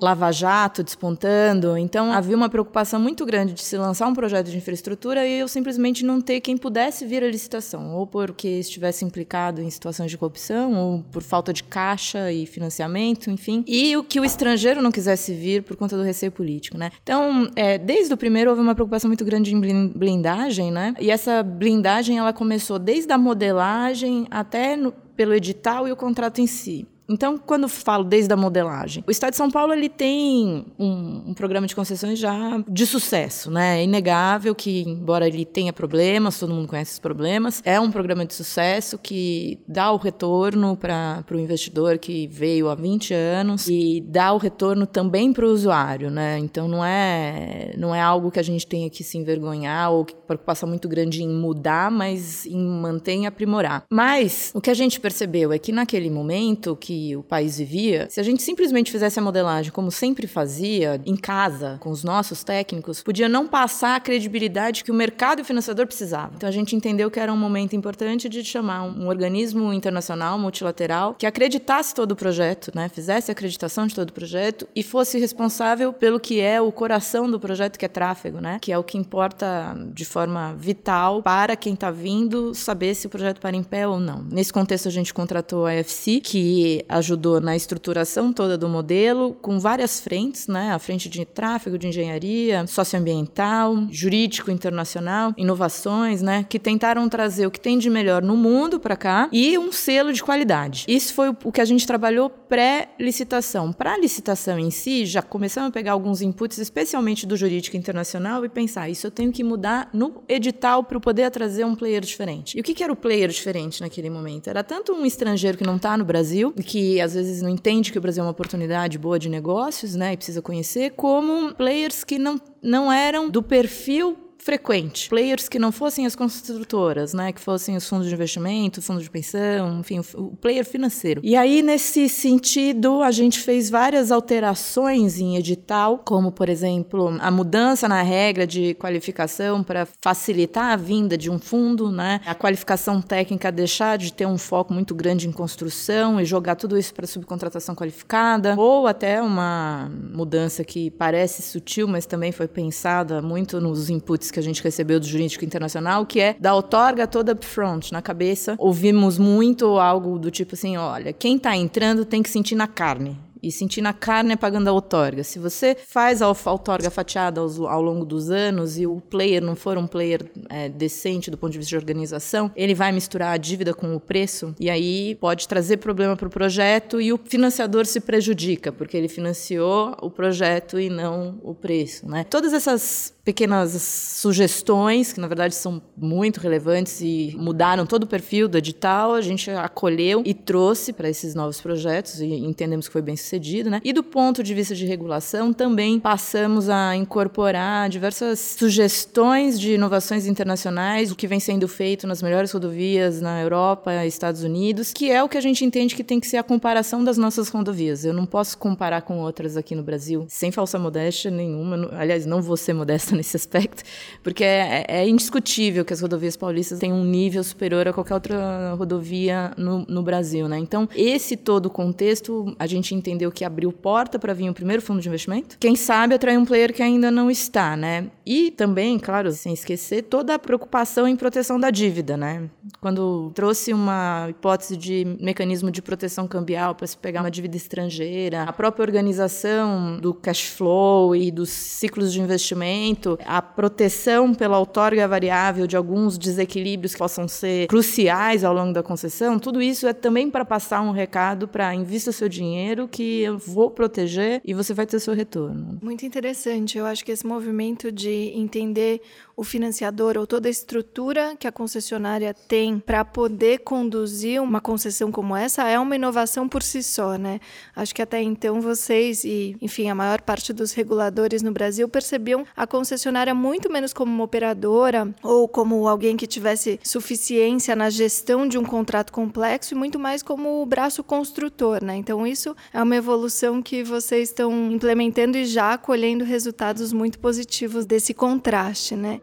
Lava 0.00 0.30
Jato 0.30 0.82
despontando, 0.82 1.76
então 1.76 2.12
havia 2.12 2.36
uma 2.36 2.48
preocupação 2.48 3.00
muito 3.00 3.26
grande 3.26 3.52
de 3.52 3.62
se 3.62 3.76
lançar 3.76 4.06
um 4.06 4.14
projeto 4.14 4.50
de 4.50 4.56
infraestrutura 4.56 5.26
e 5.26 5.40
eu 5.40 5.48
simplesmente 5.48 6.04
não 6.04 6.20
ter 6.20 6.40
quem 6.40 6.56
pudesse 6.56 7.04
vir 7.04 7.24
à 7.24 7.28
licitação, 7.28 7.94
ou 7.94 8.06
porque 8.06 8.48
estivesse 8.48 9.04
implicado 9.04 9.60
em 9.60 9.70
situações 9.70 10.10
de 10.10 10.18
corrupção, 10.18 10.74
ou 10.74 11.04
por 11.10 11.22
falta 11.22 11.48
falta 11.48 11.52
de 11.52 11.62
caixa 11.62 12.32
e 12.32 12.46
financiamento, 12.46 13.30
enfim, 13.30 13.64
e 13.66 13.96
o 13.96 14.04
que 14.04 14.20
o 14.20 14.24
estrangeiro 14.24 14.82
não 14.82 14.90
quisesse 14.90 15.32
vir 15.32 15.62
por 15.62 15.76
conta 15.76 15.96
do 15.96 16.02
receio 16.02 16.30
político, 16.30 16.76
né? 16.76 16.90
Então, 17.02 17.48
é, 17.56 17.78
desde 17.78 18.12
o 18.12 18.16
primeiro 18.16 18.50
houve 18.50 18.60
uma 18.60 18.74
preocupação 18.74 19.08
muito 19.08 19.24
grande 19.24 19.54
em 19.54 19.88
blindagem, 19.88 20.70
né? 20.70 20.94
E 21.00 21.10
essa 21.10 21.42
blindagem 21.42 22.18
ela 22.18 22.32
começou 22.32 22.78
desde 22.78 23.12
a 23.12 23.18
modelagem 23.18 24.26
até 24.30 24.76
no, 24.76 24.92
pelo 25.16 25.32
edital 25.32 25.88
e 25.88 25.92
o 25.92 25.96
contrato 25.96 26.40
em 26.40 26.46
si. 26.46 26.86
Então, 27.08 27.38
quando 27.38 27.68
falo 27.68 28.04
desde 28.04 28.32
a 28.32 28.36
modelagem, 28.36 29.02
o 29.06 29.10
Estado 29.10 29.30
de 29.30 29.36
São 29.36 29.50
Paulo 29.50 29.72
ele 29.72 29.88
tem 29.88 30.66
um, 30.78 31.22
um, 31.28 31.34
programa 31.34 31.66
de 31.66 31.74
concessões 31.74 32.18
já 32.18 32.62
de 32.68 32.86
sucesso, 32.86 33.50
né? 33.50 33.80
É 33.80 33.84
inegável 33.84 34.54
que, 34.54 34.82
embora 34.82 35.26
ele 35.26 35.44
tenha 35.46 35.72
problemas, 35.72 36.38
todo 36.38 36.52
mundo 36.52 36.68
conhece 36.68 36.92
os 36.92 36.98
problemas, 36.98 37.62
é 37.64 37.80
um 37.80 37.90
programa 37.90 38.26
de 38.26 38.34
sucesso 38.34 38.98
que 38.98 39.58
dá 39.66 39.90
o 39.90 39.96
retorno 39.96 40.76
para 40.76 41.24
o 41.30 41.38
investidor 41.38 41.96
que 41.98 42.26
veio 42.26 42.68
há 42.68 42.74
20 42.74 43.14
anos 43.14 43.66
e 43.68 44.04
dá 44.06 44.32
o 44.32 44.38
retorno 44.38 44.86
também 44.86 45.32
para 45.32 45.46
o 45.46 45.50
usuário, 45.50 46.10
né? 46.10 46.38
Então, 46.38 46.68
não 46.68 46.84
é, 46.84 47.72
não 47.78 47.94
é 47.94 48.00
algo 48.02 48.30
que 48.30 48.38
a 48.38 48.44
gente 48.44 48.66
tenha 48.66 48.90
que 48.90 49.02
se 49.02 49.16
envergonhar 49.16 49.92
ou 49.92 50.04
que 50.04 50.14
preocupação 50.14 50.68
muito 50.68 50.86
grande 50.86 51.22
em 51.22 51.28
mudar, 51.28 51.90
mas 51.90 52.44
em 52.44 52.58
manter 52.58 53.16
e 53.16 53.26
aprimorar. 53.26 53.84
Mas 53.90 54.50
o 54.54 54.60
que 54.60 54.70
a 54.70 54.74
gente 54.74 55.00
percebeu 55.00 55.52
é 55.52 55.58
que 55.58 55.72
naquele 55.72 56.10
momento 56.10 56.76
que 56.76 56.97
o 57.16 57.22
país 57.22 57.58
vivia, 57.58 58.06
se 58.10 58.20
a 58.20 58.22
gente 58.22 58.42
simplesmente 58.42 58.90
fizesse 58.90 59.18
a 59.18 59.22
modelagem 59.22 59.72
como 59.72 59.90
sempre 59.90 60.26
fazia, 60.26 61.00
em 61.04 61.16
casa, 61.16 61.76
com 61.80 61.90
os 61.90 62.04
nossos 62.04 62.44
técnicos, 62.44 63.02
podia 63.02 63.28
não 63.28 63.46
passar 63.46 63.96
a 63.96 64.00
credibilidade 64.00 64.84
que 64.84 64.90
o 64.90 64.94
mercado 64.94 65.40
e 65.40 65.42
o 65.42 65.44
financiador 65.44 65.86
precisava. 65.86 66.32
Então 66.36 66.48
a 66.48 66.52
gente 66.52 66.74
entendeu 66.74 67.10
que 67.10 67.20
era 67.20 67.32
um 67.32 67.36
momento 67.36 67.74
importante 67.74 68.28
de 68.28 68.44
chamar 68.44 68.82
um 68.82 69.08
organismo 69.08 69.72
internacional, 69.72 70.38
multilateral, 70.38 71.14
que 71.14 71.26
acreditasse 71.26 71.94
todo 71.94 72.12
o 72.12 72.16
projeto, 72.16 72.70
né? 72.74 72.88
fizesse 72.88 73.30
a 73.30 73.32
acreditação 73.32 73.86
de 73.86 73.94
todo 73.94 74.10
o 74.10 74.12
projeto 74.12 74.66
e 74.74 74.82
fosse 74.82 75.18
responsável 75.18 75.92
pelo 75.92 76.18
que 76.20 76.40
é 76.40 76.60
o 76.60 76.70
coração 76.72 77.30
do 77.30 77.38
projeto, 77.38 77.78
que 77.78 77.84
é 77.84 77.88
tráfego, 77.88 78.40
né? 78.40 78.58
que 78.60 78.72
é 78.72 78.78
o 78.78 78.84
que 78.84 78.98
importa 78.98 79.76
de 79.92 80.04
forma 80.04 80.54
vital 80.54 81.22
para 81.22 81.56
quem 81.56 81.74
está 81.74 81.90
vindo 81.90 82.54
saber 82.54 82.94
se 82.94 83.06
o 83.06 83.10
projeto 83.10 83.40
para 83.40 83.56
em 83.56 83.62
pé 83.62 83.86
ou 83.86 83.98
não. 83.98 84.24
Nesse 84.30 84.52
contexto, 84.52 84.88
a 84.88 84.90
gente 84.90 85.12
contratou 85.12 85.66
a 85.66 85.72
FC, 85.72 86.20
que 86.20 86.84
ajudou 86.88 87.40
na 87.40 87.56
estruturação 87.56 88.32
toda 88.32 88.56
do 88.56 88.68
modelo, 88.68 89.34
com 89.34 89.58
várias 89.58 90.00
frentes, 90.00 90.46
né? 90.46 90.72
A 90.72 90.78
frente 90.78 91.08
de 91.08 91.24
tráfego, 91.24 91.78
de 91.78 91.88
engenharia, 91.88 92.66
socioambiental, 92.66 93.86
jurídico 93.90 94.50
internacional, 94.50 95.32
inovações, 95.36 96.22
né? 96.22 96.46
Que 96.48 96.58
tentaram 96.58 97.08
trazer 97.08 97.46
o 97.46 97.50
que 97.50 97.60
tem 97.60 97.78
de 97.78 97.90
melhor 97.90 98.22
no 98.22 98.36
mundo 98.36 98.80
para 98.80 98.96
cá 98.96 99.28
e 99.32 99.58
um 99.58 99.72
selo 99.72 100.12
de 100.12 100.22
qualidade. 100.22 100.84
Isso 100.88 101.14
foi 101.14 101.28
o 101.44 101.52
que 101.52 101.60
a 101.60 101.64
gente 101.64 101.86
trabalhou 101.86 102.30
pré-licitação. 102.30 103.72
Para 103.72 103.94
a 103.94 103.98
licitação 103.98 104.58
em 104.58 104.70
si, 104.70 105.04
já 105.04 105.20
começamos 105.20 105.68
a 105.68 105.72
pegar 105.72 105.92
alguns 105.92 106.22
inputs, 106.22 106.58
especialmente 106.58 107.26
do 107.26 107.36
jurídico 107.36 107.76
internacional, 107.76 108.44
e 108.44 108.48
pensar: 108.48 108.88
isso 108.88 109.06
eu 109.06 109.10
tenho 109.10 109.32
que 109.32 109.44
mudar 109.44 109.90
no 109.92 110.22
edital 110.28 110.84
para 110.84 110.98
poder 111.00 111.30
trazer 111.30 111.64
um 111.64 111.74
player 111.74 112.00
diferente. 112.00 112.56
E 112.56 112.60
o 112.60 112.64
que, 112.64 112.74
que 112.74 112.82
era 112.82 112.92
o 112.92 112.96
player 112.96 113.28
diferente 113.28 113.80
naquele 113.80 114.08
momento? 114.08 114.48
Era 114.48 114.62
tanto 114.62 114.92
um 114.92 115.04
estrangeiro 115.04 115.58
que 115.58 115.64
não 115.64 115.76
está 115.76 115.96
no 115.96 116.04
Brasil, 116.04 116.52
que 116.52 116.77
que 116.78 117.00
às 117.00 117.14
vezes 117.14 117.42
não 117.42 117.50
entende 117.50 117.90
que 117.90 117.98
o 117.98 118.00
Brasil 118.00 118.22
é 118.22 118.24
uma 118.24 118.30
oportunidade 118.30 118.98
boa 118.98 119.18
de 119.18 119.28
negócios, 119.28 119.96
né, 119.96 120.12
e 120.12 120.16
precisa 120.16 120.40
conhecer, 120.40 120.92
como 120.92 121.52
players 121.52 122.04
que 122.04 122.20
não, 122.20 122.40
não 122.62 122.92
eram 122.92 123.28
do 123.28 123.42
perfil 123.42 124.16
frequente. 124.38 125.08
Players 125.08 125.48
que 125.48 125.58
não 125.58 125.70
fossem 125.70 126.06
as 126.06 126.14
construtoras, 126.14 127.12
né? 127.12 127.32
Que 127.32 127.40
fossem 127.40 127.76
os 127.76 127.88
fundos 127.88 128.06
de 128.06 128.14
investimento, 128.14 128.80
fundos 128.80 129.02
de 129.02 129.10
pensão, 129.10 129.80
enfim, 129.80 130.00
o 130.14 130.36
player 130.36 130.64
financeiro. 130.64 131.20
E 131.24 131.36
aí, 131.36 131.62
nesse 131.62 132.08
sentido, 132.08 133.02
a 133.02 133.10
gente 133.10 133.40
fez 133.40 133.68
várias 133.68 134.10
alterações 134.10 135.18
em 135.18 135.36
edital, 135.36 135.98
como, 135.98 136.32
por 136.32 136.48
exemplo, 136.48 137.16
a 137.20 137.30
mudança 137.30 137.88
na 137.88 138.02
regra 138.02 138.46
de 138.46 138.74
qualificação 138.74 139.62
para 139.62 139.86
facilitar 140.02 140.72
a 140.72 140.76
vinda 140.76 141.18
de 141.18 141.30
um 141.30 141.38
fundo, 141.38 141.90
né? 141.90 142.20
A 142.24 142.34
qualificação 142.34 143.02
técnica 143.02 143.52
deixar 143.52 143.98
de 143.98 144.12
ter 144.12 144.26
um 144.26 144.38
foco 144.38 144.72
muito 144.72 144.94
grande 144.94 145.28
em 145.28 145.32
construção 145.32 146.20
e 146.20 146.24
jogar 146.24 146.56
tudo 146.56 146.78
isso 146.78 146.94
para 146.94 147.06
subcontratação 147.06 147.74
qualificada, 147.74 148.54
ou 148.56 148.86
até 148.86 149.20
uma 149.20 149.90
mudança 150.14 150.64
que 150.64 150.90
parece 150.90 151.42
sutil, 151.42 151.88
mas 151.88 152.06
também 152.06 152.32
foi 152.32 152.48
pensada 152.48 153.20
muito 153.20 153.60
nos 153.60 153.90
inputs 153.90 154.27
que 154.30 154.38
a 154.38 154.42
gente 154.42 154.62
recebeu 154.62 155.00
do 155.00 155.06
Jurídico 155.06 155.44
Internacional, 155.44 156.06
que 156.06 156.20
é 156.20 156.36
da 156.38 156.54
outorga 156.54 157.06
toda 157.06 157.32
upfront, 157.32 157.92
na 157.92 158.02
cabeça. 158.02 158.56
Ouvimos 158.58 159.18
muito 159.18 159.78
algo 159.78 160.18
do 160.18 160.30
tipo 160.30 160.54
assim: 160.54 160.76
olha, 160.76 161.12
quem 161.12 161.36
está 161.36 161.56
entrando 161.56 162.04
tem 162.04 162.22
que 162.22 162.30
sentir 162.30 162.54
na 162.54 162.66
carne 162.66 163.16
e 163.42 163.50
sentir 163.50 163.80
na 163.80 163.92
carne 163.92 164.32
é 164.32 164.36
pagando 164.36 164.68
a 164.68 164.72
outorga. 164.72 165.22
Se 165.24 165.38
você 165.38 165.76
faz 165.86 166.22
a 166.22 166.28
outorga 166.28 166.90
fatiada 166.90 167.40
ao, 167.40 167.66
ao, 167.66 167.82
longo 167.82 168.04
dos 168.04 168.30
anos 168.30 168.78
e 168.78 168.86
o 168.86 169.00
player 169.00 169.42
não 169.42 169.56
for 169.56 169.78
um 169.78 169.86
player 169.86 170.30
é, 170.48 170.68
decente 170.68 171.30
do 171.30 171.38
ponto 171.38 171.52
de 171.52 171.58
vista 171.58 171.70
de 171.70 171.76
organização, 171.76 172.50
ele 172.56 172.74
vai 172.74 172.92
misturar 172.92 173.32
a 173.32 173.36
dívida 173.36 173.72
com 173.72 173.94
o 173.94 174.00
preço 174.00 174.54
e 174.58 174.68
aí 174.68 175.14
pode 175.16 175.46
trazer 175.46 175.78
problema 175.78 176.16
para 176.16 176.28
o 176.28 176.30
projeto 176.30 177.00
e 177.00 177.12
o 177.12 177.18
financiador 177.18 177.86
se 177.86 178.00
prejudica, 178.00 178.72
porque 178.72 178.96
ele 178.96 179.08
financiou 179.08 179.96
o 180.00 180.10
projeto 180.10 180.78
e 180.78 180.90
não 180.90 181.38
o 181.42 181.54
preço. 181.54 182.08
Né? 182.08 182.24
Todas 182.24 182.52
essas 182.52 183.14
pequenas 183.28 183.72
sugestões, 183.82 185.12
que 185.12 185.20
na 185.20 185.26
verdade 185.28 185.54
são 185.54 185.82
muito 185.94 186.40
relevantes 186.40 187.02
e 187.02 187.36
mudaram 187.38 187.84
todo 187.84 188.04
o 188.04 188.06
perfil 188.06 188.48
do 188.48 188.56
edital, 188.56 189.12
a 189.12 189.20
gente 189.20 189.50
acolheu 189.50 190.22
e 190.24 190.32
trouxe 190.32 190.94
para 190.94 191.10
esses 191.10 191.34
novos 191.34 191.60
projetos 191.60 192.20
e 192.22 192.24
entendemos 192.24 192.86
que 192.86 192.92
foi 192.94 193.02
bem 193.02 193.18
sucedido, 193.18 193.68
né? 193.68 193.82
E 193.84 193.92
do 193.92 194.02
ponto 194.02 194.42
de 194.42 194.54
vista 194.54 194.74
de 194.74 194.86
regulação, 194.86 195.52
também 195.52 196.00
passamos 196.00 196.70
a 196.70 196.96
incorporar 196.96 197.90
diversas 197.90 198.40
sugestões 198.58 199.60
de 199.60 199.74
inovações 199.74 200.26
internacionais, 200.26 201.12
o 201.12 201.14
que 201.14 201.26
vem 201.26 201.38
sendo 201.38 201.68
feito 201.68 202.06
nas 202.06 202.22
melhores 202.22 202.50
rodovias 202.50 203.20
na 203.20 203.42
Europa 203.42 203.92
e 203.92 204.08
Estados 204.08 204.42
Unidos, 204.42 204.90
que 204.90 205.10
é 205.10 205.22
o 205.22 205.28
que 205.28 205.36
a 205.36 205.42
gente 205.42 205.62
entende 205.66 205.94
que 205.94 206.02
tem 206.02 206.18
que 206.18 206.26
ser 206.26 206.38
a 206.38 206.42
comparação 206.42 207.04
das 207.04 207.18
nossas 207.18 207.50
rodovias. 207.50 208.06
Eu 208.06 208.14
não 208.14 208.24
posso 208.24 208.56
comparar 208.56 209.02
com 209.02 209.18
outras 209.18 209.54
aqui 209.54 209.74
no 209.74 209.82
Brasil, 209.82 210.24
sem 210.30 210.50
falsa 210.50 210.78
modéstia 210.78 211.30
nenhuma. 211.30 211.90
Aliás, 211.92 212.24
não 212.24 212.40
vou 212.40 212.56
ser 212.56 212.72
modesta 212.72 213.17
nesse 213.28 213.36
aspecto, 213.36 213.82
porque 214.22 214.44
é, 214.44 214.84
é 214.88 215.08
indiscutível 215.08 215.84
que 215.84 215.92
as 215.92 216.00
rodovias 216.00 216.36
paulistas 216.36 216.78
têm 216.78 216.92
um 216.92 217.04
nível 217.04 217.42
superior 217.44 217.88
a 217.88 217.92
qualquer 217.92 218.14
outra 218.14 218.74
rodovia 218.74 219.52
no, 219.56 219.84
no 219.88 220.02
Brasil, 220.02 220.48
né? 220.48 220.58
Então, 220.58 220.88
esse 220.94 221.36
todo 221.36 221.66
o 221.66 221.70
contexto, 221.70 222.54
a 222.58 222.66
gente 222.66 222.94
entendeu 222.94 223.30
que 223.30 223.44
abriu 223.44 223.72
porta 223.72 224.18
para 224.18 224.32
vir 224.32 224.48
o 224.48 224.54
primeiro 224.54 224.80
fundo 224.80 225.00
de 225.00 225.08
investimento. 225.08 225.58
Quem 225.58 225.76
sabe 225.76 226.14
atrair 226.14 226.38
um 226.38 226.44
player 226.44 226.72
que 226.72 226.82
ainda 226.82 227.10
não 227.10 227.30
está, 227.30 227.76
né? 227.76 228.10
E 228.24 228.50
também, 228.50 228.98
claro, 228.98 229.30
sem 229.32 229.52
esquecer, 229.52 230.02
toda 230.02 230.34
a 230.34 230.38
preocupação 230.38 231.06
em 231.06 231.16
proteção 231.16 231.58
da 231.58 231.70
dívida, 231.70 232.16
né? 232.16 232.48
Quando 232.80 233.30
trouxe 233.34 233.72
uma 233.72 234.26
hipótese 234.30 234.76
de 234.76 235.16
mecanismo 235.20 235.70
de 235.70 235.82
proteção 235.82 236.28
cambial 236.28 236.74
para 236.74 236.86
se 236.86 236.96
pegar 236.96 237.20
uma 237.20 237.30
dívida 237.30 237.56
estrangeira, 237.56 238.44
a 238.44 238.52
própria 238.52 238.84
organização 238.84 239.98
do 239.98 240.14
cash 240.14 240.44
flow 240.48 241.16
e 241.16 241.30
dos 241.30 241.48
ciclos 241.48 242.12
de 242.12 242.20
investimento 242.20 243.07
a 243.24 243.40
proteção 243.40 244.34
pela 244.34 244.58
outorga 244.58 245.06
variável 245.06 245.66
de 245.66 245.76
alguns 245.76 246.18
desequilíbrios 246.18 246.92
que 246.92 246.98
possam 246.98 247.28
ser 247.28 247.68
cruciais 247.68 248.42
ao 248.42 248.52
longo 248.52 248.72
da 248.72 248.82
concessão, 248.82 249.38
tudo 249.38 249.62
isso 249.62 249.86
é 249.86 249.92
também 249.92 250.28
para 250.30 250.44
passar 250.44 250.80
um 250.80 250.90
recado 250.90 251.46
para 251.46 251.74
invista 251.74 252.10
seu 252.10 252.28
dinheiro 252.28 252.88
que 252.88 253.20
eu 253.20 253.38
vou 253.38 253.70
proteger 253.70 254.40
e 254.44 254.52
você 254.52 254.74
vai 254.74 254.86
ter 254.86 254.98
seu 254.98 255.14
retorno. 255.14 255.78
Muito 255.80 256.04
interessante. 256.04 256.76
Eu 256.76 256.86
acho 256.86 257.04
que 257.04 257.12
esse 257.12 257.26
movimento 257.26 257.92
de 257.92 258.32
entender 258.34 259.00
o 259.38 259.44
financiador 259.44 260.16
ou 260.18 260.26
toda 260.26 260.48
a 260.48 260.50
estrutura 260.50 261.36
que 261.38 261.46
a 261.46 261.52
concessionária 261.52 262.34
tem 262.34 262.80
para 262.80 263.04
poder 263.04 263.58
conduzir 263.58 264.42
uma 264.42 264.60
concessão 264.60 265.12
como 265.12 265.36
essa 265.36 265.68
é 265.68 265.78
uma 265.78 265.94
inovação 265.94 266.48
por 266.48 266.60
si 266.60 266.82
só, 266.82 267.16
né? 267.16 267.38
Acho 267.76 267.94
que 267.94 268.02
até 268.02 268.20
então 268.20 268.60
vocês 268.60 269.22
e, 269.22 269.56
enfim, 269.62 269.88
a 269.88 269.94
maior 269.94 270.20
parte 270.22 270.52
dos 270.52 270.72
reguladores 270.72 271.40
no 271.40 271.52
Brasil 271.52 271.88
percebiam 271.88 272.44
a 272.56 272.66
concessionária 272.88 273.34
muito 273.34 273.70
menos 273.70 273.92
como 273.92 274.10
uma 274.10 274.24
operadora 274.24 275.14
ou 275.22 275.46
como 275.46 275.86
alguém 275.86 276.16
que 276.16 276.26
tivesse 276.26 276.80
suficiência 276.82 277.76
na 277.76 277.90
gestão 277.90 278.48
de 278.48 278.56
um 278.56 278.64
contrato 278.64 279.12
complexo 279.12 279.74
e 279.74 279.76
muito 279.76 279.98
mais 279.98 280.22
como 280.22 280.62
o 280.62 280.66
braço 280.66 281.04
construtor, 281.04 281.84
né? 281.84 281.96
Então 281.96 282.26
isso 282.26 282.56
é 282.72 282.82
uma 282.82 282.96
evolução 282.96 283.60
que 283.60 283.84
vocês 283.84 284.30
estão 284.30 284.72
implementando 284.72 285.36
e 285.36 285.44
já 285.44 285.76
colhendo 285.76 286.24
resultados 286.24 286.90
muito 286.90 287.18
positivos 287.18 287.84
desse 287.84 288.14
contraste, 288.14 288.96
né? 288.96 289.20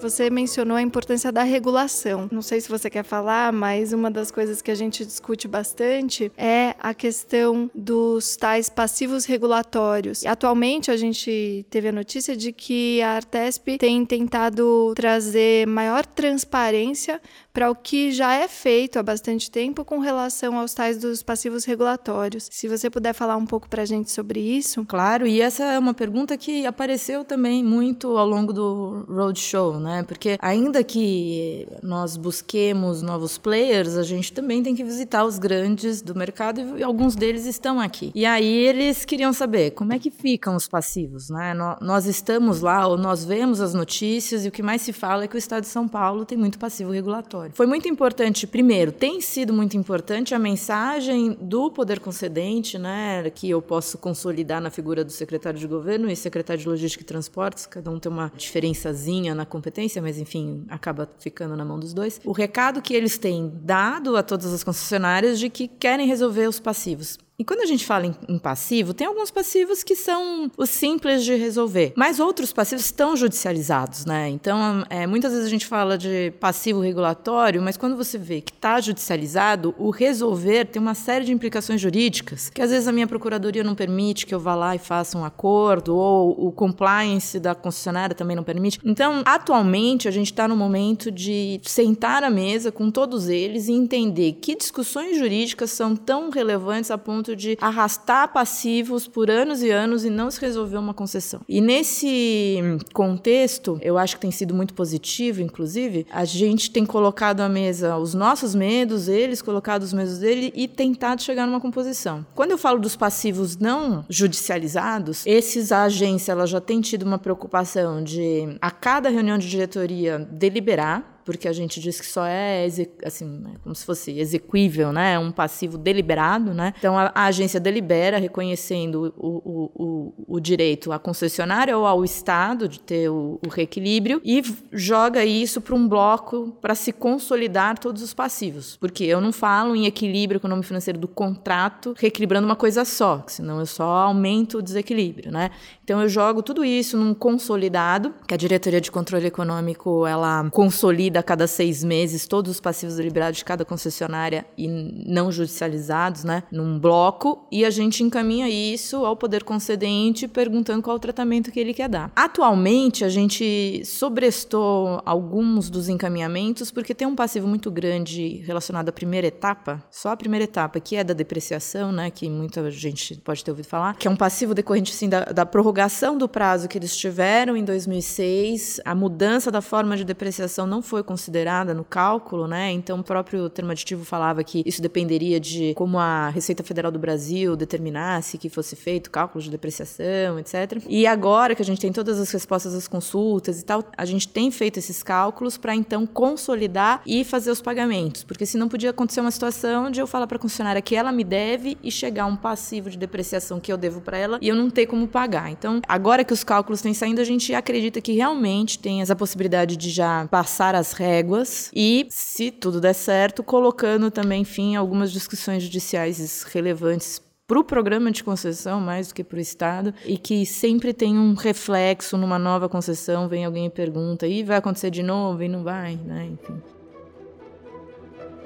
Você 0.00 0.30
mencionou 0.30 0.78
a 0.78 0.82
importância 0.82 1.30
da 1.30 1.42
regulação. 1.42 2.26
Não 2.32 2.40
sei 2.40 2.58
se 2.58 2.70
você 2.70 2.88
quer 2.88 3.04
falar, 3.04 3.52
mas 3.52 3.92
uma 3.92 4.10
das 4.10 4.30
coisas 4.30 4.62
que 4.62 4.70
a 4.70 4.74
gente 4.74 5.04
discute 5.04 5.46
bastante 5.46 6.32
é 6.38 6.74
a 6.80 6.94
questão 6.94 7.70
dos 7.74 8.34
tais 8.34 8.70
passivos 8.70 9.26
regulatórios. 9.26 10.24
Atualmente, 10.24 10.90
a 10.90 10.96
gente 10.96 11.66
teve 11.68 11.88
a 11.88 11.92
notícia 11.92 12.34
de 12.34 12.50
que 12.50 13.02
a 13.02 13.16
Artesp 13.16 13.76
tem 13.78 14.06
tentado 14.06 14.94
trazer 14.96 15.66
maior 15.66 16.06
transparência 16.06 17.20
para 17.52 17.70
o 17.70 17.74
que 17.74 18.10
já 18.10 18.34
é 18.34 18.48
feito 18.48 18.98
há 18.98 19.02
bastante 19.02 19.50
tempo 19.50 19.84
com 19.84 19.98
relação 19.98 20.58
aos 20.58 20.72
tais 20.72 20.96
dos 20.96 21.22
passivos 21.22 21.66
regulatórios. 21.66 22.48
Se 22.50 22.68
você 22.68 22.88
puder 22.88 23.12
falar 23.12 23.36
um 23.36 23.46
pouco 23.46 23.68
para 23.68 23.82
a 23.82 23.86
gente 23.86 24.10
sobre 24.10 24.40
isso. 24.40 24.84
Claro, 24.86 25.26
e 25.26 25.42
essa 25.42 25.64
é 25.64 25.78
uma 25.78 25.92
pergunta 25.92 26.38
que 26.38 26.64
apareceu 26.64 27.22
também 27.22 27.62
muito 27.62 28.16
ao 28.16 28.26
longo 28.26 28.52
do 28.52 29.04
roadshow, 29.06 29.78
né? 29.78 29.89
Porque 30.06 30.36
ainda 30.40 30.82
que 30.82 31.66
nós 31.82 32.16
busquemos 32.16 33.02
novos 33.02 33.38
players, 33.38 33.96
a 33.96 34.02
gente 34.02 34.32
também 34.32 34.62
tem 34.62 34.74
que 34.74 34.84
visitar 34.84 35.24
os 35.24 35.38
grandes 35.38 36.02
do 36.02 36.14
mercado 36.14 36.78
e 36.78 36.82
alguns 36.82 37.14
deles 37.14 37.46
estão 37.46 37.80
aqui. 37.80 38.10
E 38.14 38.24
aí 38.24 38.46
eles 38.46 39.04
queriam 39.04 39.32
saber 39.32 39.72
como 39.72 39.92
é 39.92 39.98
que 39.98 40.10
ficam 40.10 40.54
os 40.56 40.68
passivos, 40.68 41.30
né? 41.30 41.54
Nós 41.80 42.06
estamos 42.06 42.60
lá 42.60 42.86
ou 42.86 42.96
nós 42.96 43.24
vemos 43.24 43.60
as 43.60 43.74
notícias 43.74 44.44
e 44.44 44.48
o 44.48 44.50
que 44.50 44.62
mais 44.62 44.82
se 44.82 44.92
fala 44.92 45.24
é 45.24 45.28
que 45.28 45.36
o 45.36 45.38
Estado 45.38 45.62
de 45.62 45.68
São 45.68 45.88
Paulo 45.88 46.24
tem 46.24 46.36
muito 46.36 46.58
passivo 46.58 46.92
regulatório. 46.92 47.52
Foi 47.54 47.66
muito 47.66 47.88
importante, 47.88 48.46
primeiro, 48.46 48.92
tem 48.92 49.20
sido 49.20 49.52
muito 49.52 49.76
importante 49.76 50.34
a 50.34 50.38
mensagem 50.38 51.36
do 51.40 51.70
poder 51.70 52.00
concedente, 52.00 52.78
né, 52.78 53.30
que 53.30 53.48
eu 53.48 53.60
posso 53.60 53.98
consolidar 53.98 54.60
na 54.60 54.70
figura 54.70 55.04
do 55.04 55.10
secretário 55.10 55.58
de 55.58 55.66
governo 55.66 56.10
e 56.10 56.16
secretário 56.16 56.62
de 56.62 56.68
logística 56.68 57.02
e 57.02 57.06
transportes, 57.06 57.66
cada 57.66 57.90
um 57.90 57.98
tem 57.98 58.10
uma 58.10 58.32
diferençazinha 58.36 59.34
na 59.34 59.46
competência, 59.46 59.79
mas 60.00 60.18
enfim, 60.18 60.64
acaba 60.68 61.08
ficando 61.18 61.56
na 61.56 61.64
mão 61.64 61.78
dos 61.78 61.94
dois. 61.94 62.20
O 62.24 62.32
recado 62.32 62.82
que 62.82 62.94
eles 62.94 63.18
têm 63.18 63.52
dado 63.62 64.16
a 64.16 64.22
todas 64.22 64.52
as 64.52 64.64
concessionárias 64.64 65.38
de 65.38 65.48
que 65.48 65.68
querem 65.68 66.06
resolver 66.06 66.48
os 66.48 66.60
passivos. 66.60 67.18
E 67.40 67.44
quando 67.44 67.62
a 67.62 67.66
gente 67.66 67.86
fala 67.86 68.04
em, 68.04 68.14
em, 68.28 68.38
passivo, 68.38 68.92
tem 68.92 69.06
alguns 69.06 69.30
passivos 69.30 69.82
que 69.82 69.96
são 69.96 70.50
os 70.58 70.68
simples 70.68 71.24
de 71.24 71.34
resolver, 71.36 71.94
mas 71.96 72.20
outros 72.20 72.52
passivos 72.52 72.84
estão 72.84 73.16
judicializados, 73.16 74.04
né? 74.04 74.28
Então, 74.28 74.84
é, 74.90 75.06
muitas 75.06 75.32
vezes 75.32 75.46
a 75.46 75.48
gente 75.48 75.64
fala 75.64 75.96
de 75.96 76.34
passivo 76.38 76.80
regulatório, 76.80 77.62
mas 77.62 77.78
quando 77.78 77.96
você 77.96 78.18
vê 78.18 78.42
que 78.42 78.52
está 78.52 78.78
judicializado, 78.78 79.74
o 79.78 79.88
resolver 79.88 80.66
tem 80.66 80.82
uma 80.82 80.92
série 80.92 81.24
de 81.24 81.32
implicações 81.32 81.80
jurídicas, 81.80 82.50
que 82.50 82.60
às 82.60 82.70
vezes 82.70 82.86
a 82.86 82.92
minha 82.92 83.06
procuradoria 83.06 83.64
não 83.64 83.74
permite 83.74 84.26
que 84.26 84.34
eu 84.34 84.40
vá 84.40 84.54
lá 84.54 84.76
e 84.76 84.78
faça 84.78 85.16
um 85.16 85.24
acordo, 85.24 85.96
ou 85.96 86.46
o 86.46 86.52
compliance 86.52 87.40
da 87.40 87.54
concessionária 87.54 88.14
também 88.14 88.36
não 88.36 88.44
permite. 88.44 88.78
Então, 88.84 89.22
atualmente, 89.24 90.06
a 90.06 90.10
gente 90.10 90.30
está 90.30 90.46
no 90.46 90.54
momento 90.54 91.10
de 91.10 91.58
sentar 91.64 92.22
à 92.22 92.28
mesa 92.28 92.70
com 92.70 92.90
todos 92.90 93.30
eles 93.30 93.66
e 93.66 93.72
entender 93.72 94.32
que 94.42 94.54
discussões 94.54 95.16
jurídicas 95.16 95.70
são 95.70 95.96
tão 95.96 96.28
relevantes 96.28 96.90
a 96.90 96.98
ponto 96.98 97.29
ponto 97.30 97.36
de 97.36 97.56
arrastar 97.60 98.32
passivos 98.32 99.06
por 99.06 99.30
anos 99.30 99.62
e 99.62 99.70
anos 99.70 100.04
e 100.04 100.10
não 100.10 100.30
se 100.30 100.40
resolver 100.40 100.76
uma 100.76 100.94
concessão. 100.94 101.40
E 101.48 101.60
nesse 101.60 102.58
contexto, 102.92 103.78
eu 103.82 103.98
acho 103.98 104.16
que 104.16 104.20
tem 104.20 104.30
sido 104.30 104.54
muito 104.54 104.74
positivo, 104.74 105.40
inclusive, 105.40 106.06
a 106.10 106.24
gente 106.24 106.70
tem 106.70 106.84
colocado 106.84 107.40
à 107.40 107.48
mesa 107.48 107.96
os 107.96 108.14
nossos 108.14 108.54
medos, 108.54 109.08
eles 109.08 109.42
colocado 109.42 109.82
os 109.82 109.92
medos 109.92 110.18
dele 110.18 110.52
e 110.54 110.66
tentado 110.66 111.22
chegar 111.22 111.46
numa 111.46 111.60
composição. 111.60 112.24
Quando 112.34 112.52
eu 112.52 112.58
falo 112.58 112.78
dos 112.78 112.96
passivos 112.96 113.56
não 113.56 114.04
judicializados, 114.08 115.24
esses 115.26 115.72
a 115.72 115.84
agência 115.84 116.32
ela 116.32 116.46
já 116.46 116.60
tem 116.60 116.80
tido 116.80 117.02
uma 117.02 117.18
preocupação 117.18 118.02
de 118.02 118.56
a 118.60 118.70
cada 118.70 119.08
reunião 119.08 119.38
de 119.38 119.48
diretoria 119.48 120.18
deliberar 120.18 121.19
porque 121.30 121.46
a 121.46 121.52
gente 121.52 121.78
diz 121.78 122.00
que 122.00 122.06
só 122.06 122.26
é 122.26 122.66
assim, 123.04 123.44
é 123.54 123.58
como 123.62 123.72
se 123.72 123.84
fosse 123.84 124.18
exequível, 124.18 124.92
né? 124.92 125.12
É 125.12 125.18
um 125.18 125.30
passivo 125.30 125.78
deliberado, 125.78 126.52
né? 126.52 126.74
Então 126.76 126.98
a, 126.98 127.12
a 127.14 127.26
agência 127.26 127.60
delibera 127.60 128.18
reconhecendo 128.18 129.14
o, 129.16 129.28
o, 129.28 129.70
o, 129.76 130.14
o, 130.26 130.40
direito 130.40 130.90
à 130.90 130.98
concessionária 130.98 131.78
ou 131.78 131.86
ao 131.86 132.04
Estado 132.04 132.66
de 132.66 132.80
ter 132.80 133.08
o, 133.08 133.38
o 133.46 133.48
reequilíbrio 133.48 134.20
e 134.24 134.42
joga 134.72 135.24
isso 135.24 135.60
para 135.60 135.72
um 135.72 135.86
bloco 135.86 136.58
para 136.60 136.74
se 136.74 136.92
consolidar 136.92 137.78
todos 137.78 138.02
os 138.02 138.12
passivos. 138.12 138.76
Porque 138.76 139.04
eu 139.04 139.20
não 139.20 139.30
falo 139.32 139.76
em 139.76 139.86
equilíbrio 139.86 140.38
econômico 140.38 140.66
financeiro 140.66 140.98
do 140.98 141.06
contrato 141.06 141.94
reequilibrando 141.96 142.44
uma 142.44 142.56
coisa 142.56 142.84
só, 142.84 143.22
senão 143.28 143.60
eu 143.60 143.66
só 143.66 143.84
aumento 143.84 144.58
o 144.58 144.62
desequilíbrio, 144.62 145.30
né? 145.30 145.52
Então 145.90 146.00
eu 146.00 146.08
jogo 146.08 146.40
tudo 146.40 146.64
isso 146.64 146.96
num 146.96 147.12
consolidado, 147.12 148.14
que 148.24 148.32
a 148.32 148.36
diretoria 148.36 148.80
de 148.80 148.92
controle 148.92 149.26
econômico 149.26 150.06
ela 150.06 150.48
consolida 150.52 151.18
a 151.18 151.22
cada 151.22 151.48
seis 151.48 151.82
meses 151.82 152.28
todos 152.28 152.52
os 152.52 152.60
passivos 152.60 152.94
deliberados 152.94 153.38
de 153.38 153.44
cada 153.44 153.64
concessionária 153.64 154.46
e 154.56 154.68
não 154.68 155.32
judicializados, 155.32 156.22
né, 156.22 156.44
num 156.52 156.78
bloco, 156.78 157.44
e 157.50 157.64
a 157.64 157.70
gente 157.70 158.04
encaminha 158.04 158.48
isso 158.48 159.04
ao 159.04 159.16
poder 159.16 159.42
concedente 159.42 160.28
perguntando 160.28 160.80
qual 160.80 160.94
o 160.94 161.00
tratamento 161.00 161.50
que 161.50 161.58
ele 161.58 161.74
quer 161.74 161.88
dar. 161.88 162.12
Atualmente, 162.14 163.04
a 163.04 163.08
gente 163.08 163.82
sobrestou 163.84 165.02
alguns 165.04 165.68
dos 165.68 165.88
encaminhamentos 165.88 166.70
porque 166.70 166.94
tem 166.94 167.08
um 167.08 167.16
passivo 167.16 167.48
muito 167.48 167.68
grande 167.68 168.44
relacionado 168.46 168.90
à 168.90 168.92
primeira 168.92 169.26
etapa, 169.26 169.82
só 169.90 170.10
a 170.10 170.16
primeira 170.16 170.44
etapa, 170.44 170.78
que 170.78 170.94
é 170.94 171.02
da 171.02 171.14
depreciação, 171.14 171.90
né, 171.90 172.12
que 172.12 172.30
muita 172.30 172.70
gente 172.70 173.16
pode 173.16 173.42
ter 173.42 173.50
ouvido 173.50 173.66
falar, 173.66 173.96
que 173.96 174.06
é 174.06 174.10
um 174.10 174.14
passivo 174.14 174.54
decorrente 174.54 174.94
sim 174.94 175.08
da, 175.08 175.24
da 175.24 175.44
prorrogação 175.44 175.79
do 176.18 176.28
prazo 176.28 176.68
que 176.68 176.76
eles 176.76 176.96
tiveram 176.96 177.56
em 177.56 177.64
2006, 177.64 178.80
a 178.84 178.94
mudança 178.94 179.50
da 179.50 179.60
forma 179.60 179.96
de 179.96 180.04
depreciação 180.04 180.66
não 180.66 180.82
foi 180.82 181.02
considerada 181.02 181.72
no 181.72 181.84
cálculo, 181.84 182.46
né? 182.46 182.70
Então 182.70 183.00
o 183.00 183.04
próprio 183.04 183.48
termo 183.48 183.70
aditivo 183.70 184.04
falava 184.04 184.42
que 184.44 184.62
isso 184.66 184.82
dependeria 184.82 185.38
de 185.40 185.72
como 185.74 185.98
a 185.98 186.28
Receita 186.28 186.62
Federal 186.62 186.90
do 186.90 186.98
Brasil 186.98 187.56
determinasse 187.56 188.36
que 188.38 188.48
fosse 188.48 188.76
feito 188.76 189.10
cálculo 189.10 189.42
de 189.42 189.50
depreciação, 189.50 190.38
etc. 190.38 190.82
E 190.88 191.06
agora 191.06 191.54
que 191.54 191.62
a 191.62 191.64
gente 191.64 191.80
tem 191.80 191.92
todas 191.92 192.18
as 192.18 192.30
respostas 192.30 192.74
às 192.74 192.88
consultas 192.88 193.60
e 193.60 193.64
tal, 193.64 193.84
a 193.96 194.04
gente 194.04 194.28
tem 194.28 194.50
feito 194.50 194.78
esses 194.78 195.02
cálculos 195.02 195.56
para 195.56 195.74
então 195.74 196.06
consolidar 196.06 197.02
e 197.06 197.24
fazer 197.24 197.50
os 197.50 197.60
pagamentos, 197.60 198.24
porque 198.24 198.44
senão 198.44 198.68
podia 198.68 198.90
acontecer 198.90 199.20
uma 199.20 199.30
situação 199.30 199.90
de 199.90 200.00
eu 200.00 200.06
falar 200.06 200.26
para 200.26 200.36
a 200.36 200.40
concessionária 200.40 200.82
que 200.82 200.94
ela 200.94 201.12
me 201.12 201.24
deve 201.24 201.78
e 201.82 201.90
chegar 201.90 202.26
um 202.26 202.36
passivo 202.36 202.90
de 202.90 202.98
depreciação 202.98 203.60
que 203.60 203.72
eu 203.72 203.76
devo 203.76 204.00
para 204.00 204.18
ela 204.18 204.38
e 204.40 204.48
eu 204.48 204.56
não 204.56 204.70
ter 204.70 204.86
como 204.86 205.06
pagar. 205.06 205.50
Então, 205.50 205.69
agora 205.86 206.24
que 206.24 206.32
os 206.32 206.42
cálculos 206.42 206.80
têm 206.82 206.94
saindo, 206.94 207.20
a 207.20 207.24
gente 207.24 207.54
acredita 207.54 208.00
que 208.00 208.12
realmente 208.12 208.78
tem 208.78 209.02
essa 209.02 209.14
possibilidade 209.14 209.76
de 209.76 209.90
já 209.90 210.26
passar 210.28 210.74
as 210.74 210.92
réguas 210.92 211.70
e, 211.74 212.06
se 212.10 212.50
tudo 212.50 212.80
der 212.80 212.94
certo, 212.94 213.42
colocando 213.42 214.10
também 214.10 214.44
fim 214.44 214.76
a 214.76 214.80
algumas 214.80 215.12
discussões 215.12 215.62
judiciais 215.62 216.42
relevantes 216.44 217.22
para 217.46 217.58
o 217.58 217.64
programa 217.64 218.12
de 218.12 218.22
concessão 218.22 218.80
mais 218.80 219.08
do 219.08 219.14
que 219.14 219.24
para 219.24 219.38
o 219.38 219.40
Estado 219.40 219.92
e 220.06 220.16
que 220.16 220.46
sempre 220.46 220.92
tem 220.92 221.18
um 221.18 221.34
reflexo 221.34 222.16
numa 222.16 222.38
nova 222.38 222.68
concessão, 222.68 223.28
vem 223.28 223.44
alguém 223.44 223.66
e 223.66 223.70
pergunta, 223.70 224.26
e 224.26 224.44
vai 224.44 224.56
acontecer 224.56 224.90
de 224.90 225.02
novo 225.02 225.42
e 225.42 225.48
não 225.48 225.64
vai, 225.64 225.96
né? 225.96 226.30
Enfim. 226.32 226.79